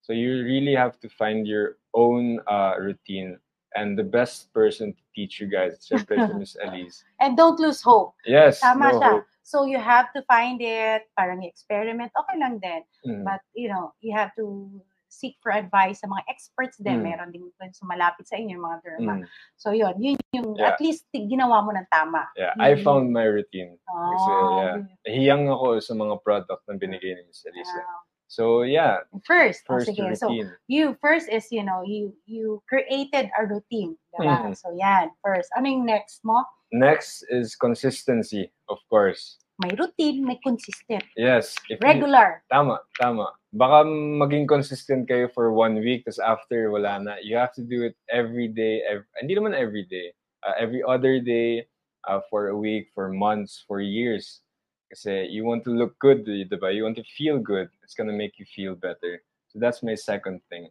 [0.06, 3.42] So you really have to find your own uh, routine
[3.76, 7.04] and the best person to teach you guys, syempre si Miss Elise.
[7.20, 8.16] and don't lose hope.
[8.26, 9.10] Yes, Tama no siya.
[9.22, 9.26] hope.
[9.44, 12.82] So you have to find it, parang experiment, okay lang din.
[13.02, 13.26] Mm.
[13.26, 14.70] But, you know, you have to
[15.10, 17.02] seek for advice sa mga experts din.
[17.02, 17.06] Mm.
[17.10, 19.14] Meron din dun sa inyo, mga derma.
[19.18, 19.26] Mm.
[19.58, 20.70] So yun, yun yung, Yeah.
[20.70, 22.30] at least ginawa mo ng tama.
[22.38, 22.86] Yeah, I Mm.
[22.86, 23.74] found my routine.
[23.82, 24.74] Kasi, Oh, yeah,
[25.10, 27.74] hiyang ako sa mga product na binigay ni Miss Elise.
[27.74, 28.06] wow.
[28.30, 30.06] So, yeah, First, oh, first sige.
[30.14, 30.30] So,
[30.70, 33.98] you first is, you know, you you created a routine.
[34.14, 34.54] Diba?
[34.54, 34.54] Mhm.
[34.54, 35.10] So, yan.
[35.26, 35.50] First.
[35.58, 36.46] Ano yung next mo?
[36.70, 39.42] Next is consistency, of course.
[39.66, 41.02] May routine, may consistent.
[41.18, 41.58] Yes.
[41.74, 42.46] If you- Regular.
[42.54, 43.34] tama, tama.
[43.50, 47.18] Baka maging consistent kayo for one week, tapos after, wala na.
[47.26, 48.86] You have to do it every day.
[48.86, 50.14] Every, hindi naman every day.
[50.46, 51.66] Uh, every other day,
[52.06, 54.46] uh, for a week, for months, for years.
[54.90, 56.26] Kasi you want to look good?
[56.26, 57.70] You want to feel good.
[57.84, 59.22] It's gonna make you feel better.
[59.50, 60.70] So that's my second thing.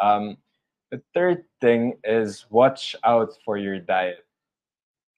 [0.00, 0.38] Um,
[0.90, 4.26] the third thing is watch out for your diet.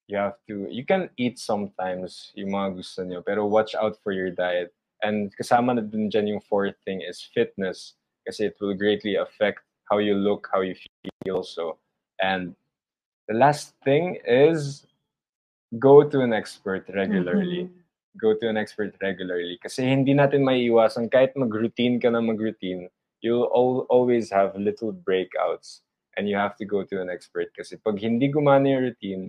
[0.08, 4.12] You have to, you can eat sometimes yung mga gusto nyo, pero watch out for
[4.12, 4.72] your diet.
[5.02, 9.98] And kasama na din dyan fourth thing is fitness kasi it will greatly affect how
[9.98, 10.76] you look, how you
[11.24, 11.78] feel so
[12.20, 12.54] And
[13.28, 14.86] the last thing is
[15.78, 17.68] go to an expert regularly.
[17.68, 17.83] Mhm.
[18.20, 19.58] Go to an expert regularly.
[19.58, 22.86] Kasi hindi natin maiiwasan kahit mag-routine ka na mag-routine,
[23.20, 25.82] you'll al- always have little breakouts
[26.16, 27.50] and you have to go to an expert.
[27.56, 29.22] Kasi pag hindi gumana yung routine,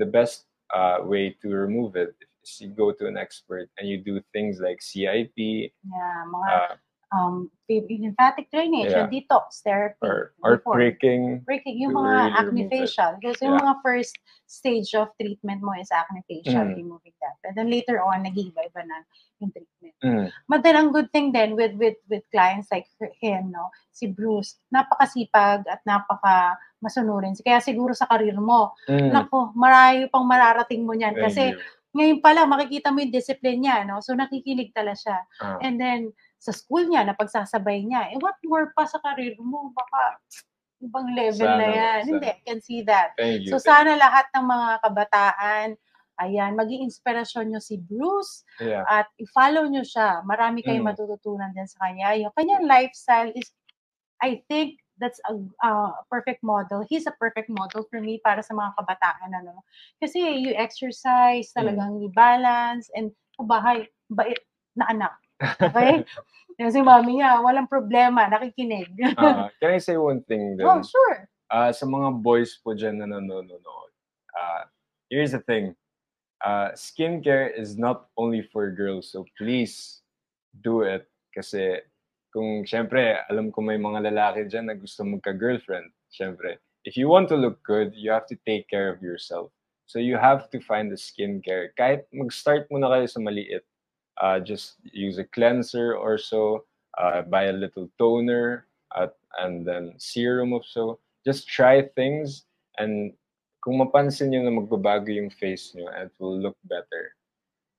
[0.00, 4.00] the best uh, way to remove it is you go to an expert and you
[4.00, 5.36] do things like CIP,
[5.84, 6.74] Yeah, mga uh,
[7.10, 9.06] um, lymphatic drainage, Yeah.
[9.06, 10.02] and detox therapy.
[10.02, 10.74] or or before.
[10.78, 11.42] pricking.
[11.46, 13.14] breaking yung mga acne facial.
[13.18, 13.66] Kasi yung Yeah.
[13.66, 14.14] mga first
[14.46, 16.74] stage of treatment mo is acne facial, Mm.
[16.74, 17.38] removing that.
[17.46, 19.06] And then later on, nag-iiba-iba na
[19.38, 19.94] yung treatment.
[20.02, 22.86] Mm, But then, ang good thing then with with with clients like
[23.22, 27.34] him, no, si Bruce, napakasipag at napaka masunurin.
[27.38, 31.14] Kaya siguro sa karir mo, mm, nako, marayo pang mararating mo niyan.
[31.14, 31.58] thank Kasi you.
[31.90, 33.98] ngayon pa lang, makikita mo yung discipline niya, no?
[34.00, 35.26] So, nakikinig tala siya.
[35.42, 39.70] Ah, And then, sa school niya, napagsasabay niya, eh, what more pa sa karir mo?
[39.76, 40.16] Baka,
[40.80, 41.98] ibang level na Sana, yan.
[42.00, 42.08] sana.
[42.08, 43.12] Hindi, I can see that.
[43.14, 43.52] thank you.
[43.52, 45.66] So, thank sana lahat ng mga kabataan,
[46.18, 48.72] ayan, maging inspirasyon nyo si Bruce you.
[48.72, 48.84] Yeah.
[48.88, 50.24] at i-follow nyo siya.
[50.24, 50.92] Marami kayong Mm.
[50.96, 52.16] matututunan din sa kanya.
[52.16, 53.52] Yung kanyang lifestyle is,
[54.20, 56.84] I think, that's a uh, perfect model.
[56.84, 59.32] He's a perfect model for me para sa mga kabataan.
[59.32, 59.64] Ano?
[59.96, 61.56] Kasi you exercise, Mm.
[61.56, 64.36] talagang balance, and sa bahay, bait
[64.76, 65.12] na anak.
[65.40, 66.04] Okay?
[66.60, 68.92] Kasi mami niya, walang problema, nakikinig.
[69.16, 70.68] Uh, can I say one thing then?
[70.68, 71.24] oh, sure.
[71.48, 73.90] Uh, sa mga boys po dyan na nanonood,
[74.36, 74.62] uh,
[75.08, 75.72] here's the thing.
[76.44, 80.04] Uh, skincare is not only for girls, so please
[80.60, 81.08] do it.
[81.32, 81.80] Kasi
[82.30, 85.88] kung syempre, alam ko may mga lalaki dyan na gusto magka-girlfriend.
[86.12, 89.50] Syempre, if you want to look good, you have to take care of yourself.
[89.90, 91.74] So you have to find the skincare.
[91.74, 93.66] Kahit mag-start muna kayo sa maliit.
[94.20, 96.64] Uh, just use a cleanser or so,
[97.00, 98.66] uh, buy a little toner,
[98.96, 100.98] at, and then serum of so.
[101.24, 102.44] Just try things
[102.78, 103.12] and
[103.64, 107.16] kung mapansin nyo na magbabago yung face nyo and it will look better,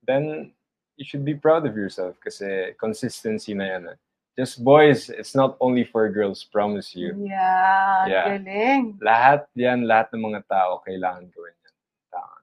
[0.06, 0.54] then
[0.98, 3.84] you should be proud of yourself kasi consistency na yan.
[3.94, 3.98] eh.
[4.38, 5.10] just boys.
[5.12, 7.14] It's not only for girls, promise you.
[7.20, 8.26] Yeah, Yeah.
[8.40, 8.98] galing.
[9.04, 11.76] Lahat yan, lahat ng mga tao kailangan gawin yan.
[12.10, 12.38] Tama.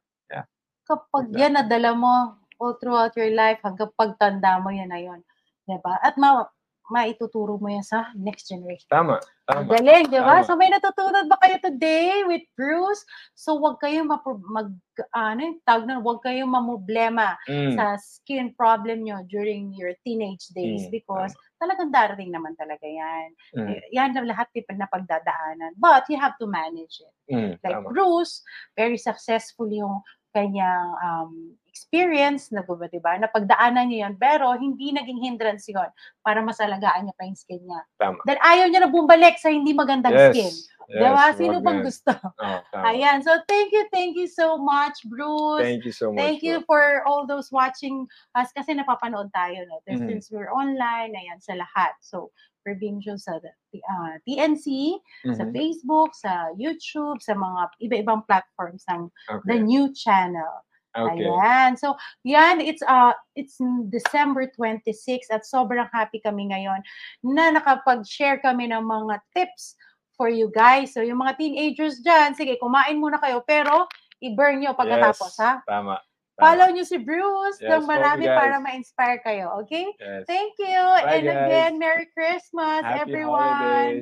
[0.86, 1.40] Kapag Exactly.
[1.42, 5.20] yan nadala mo all throughout your life, hanggang pagtanda mo yan na yun.
[5.64, 5.96] Diba?
[6.02, 6.46] At ma
[6.88, 8.88] maituturo mo yan sa next generation.
[8.88, 9.20] Tama.
[9.44, 9.68] Tama.
[9.76, 10.40] Galing, di ba?
[10.40, 10.46] Tama.
[10.48, 13.04] So may natutunan ba kayo today with Bruce?
[13.36, 14.72] So wag kayong mapro- mag,
[15.12, 17.76] ano yung tawag na, wag kayong mamoblema Mm.
[17.76, 23.28] sa skin problem nyo during your teenage days Mm, because talagang darating naman talaga yan.
[23.52, 23.68] Mm.
[23.68, 25.76] Eh, Yan ang lahat na pagdadaanan.
[25.76, 27.14] But you have to manage it.
[27.28, 27.60] Mm.
[27.60, 27.92] Like Tama.
[27.92, 28.40] Bruce,
[28.72, 30.00] very successful yung
[30.32, 33.14] kanyang um, experience, na ba, diba?
[33.22, 35.86] Napagdaanan niya yun, pero hindi naging hindrance yun
[36.26, 37.80] para masalagaan niya pa yung skin niya.
[38.02, 38.18] Tama.
[38.26, 40.50] Dahil ayaw niya na bumalik sa hindi magandang skin.
[40.50, 40.66] Yes.
[40.88, 41.12] Diba?
[41.30, 41.86] yes, Sino bang yan.
[41.86, 42.12] gusto?
[42.16, 42.82] Oh, tama.
[42.90, 43.20] Ayan.
[43.20, 45.60] So, thank you, thank you so much, Bruce.
[45.62, 46.18] Thank you so much.
[46.18, 49.78] Thank you for all those watching us kasi napapanood tayo no?
[49.86, 50.08] Mhm.
[50.08, 51.92] since we're online, ayan, sa lahat.
[52.00, 52.32] So,
[52.64, 54.96] we're being shown sa uh, TNC,
[55.36, 55.52] sa Mhm.
[55.52, 59.08] Facebook, sa YouTube, sa mga iba-ibang platforms ng
[59.44, 59.64] the Okay.
[59.64, 60.64] new channel.
[60.96, 61.24] Okay.
[61.28, 61.76] Ayan.
[61.76, 63.60] So, yan, it's uh it's
[63.92, 66.80] December 26 at sobrang happy kami ngayon
[67.22, 69.76] na nakapag-share kami ng mga tips
[70.16, 70.96] for you guys.
[70.96, 73.86] So, yung mga teenagers dyan, sige, kumain muna kayo, pero
[74.18, 75.52] i-burn nyo pagkatapos, Yes, ha?
[75.62, 76.02] Tama.
[76.02, 76.42] tama.
[76.42, 79.86] Follow nyo si Bruce Yes, ng marami para ma-inspire kayo, okay?
[79.94, 80.26] Yes.
[80.26, 80.74] Thank you.
[80.74, 81.38] Bye, and guys.
[81.46, 83.46] again, Merry Christmas, Happy everyone.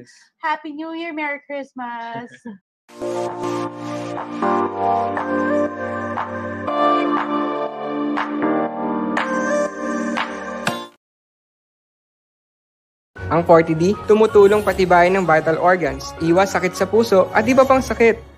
[0.01, 0.09] holidays.
[0.41, 2.32] Happy New Year, Merry Christmas.
[13.27, 18.36] Ang 40D tumutulong patibayin ng vital organs, iwas sakit sa puso at iba pang sakit.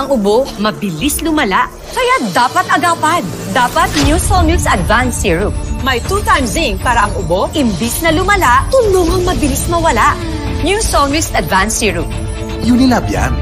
[0.00, 1.68] Ang ubo, mabilis lumala.
[1.92, 3.20] Kaya dapat agapan.
[3.52, 5.52] Dapat New Solmux Advanced Syrup.
[5.84, 10.16] May 2 times zinc para ang ubo, imbis na lumala, tulungang mabilis mawala.
[10.64, 12.08] New Solmux Advanced Syrup.
[12.64, 13.36] Unilab yan.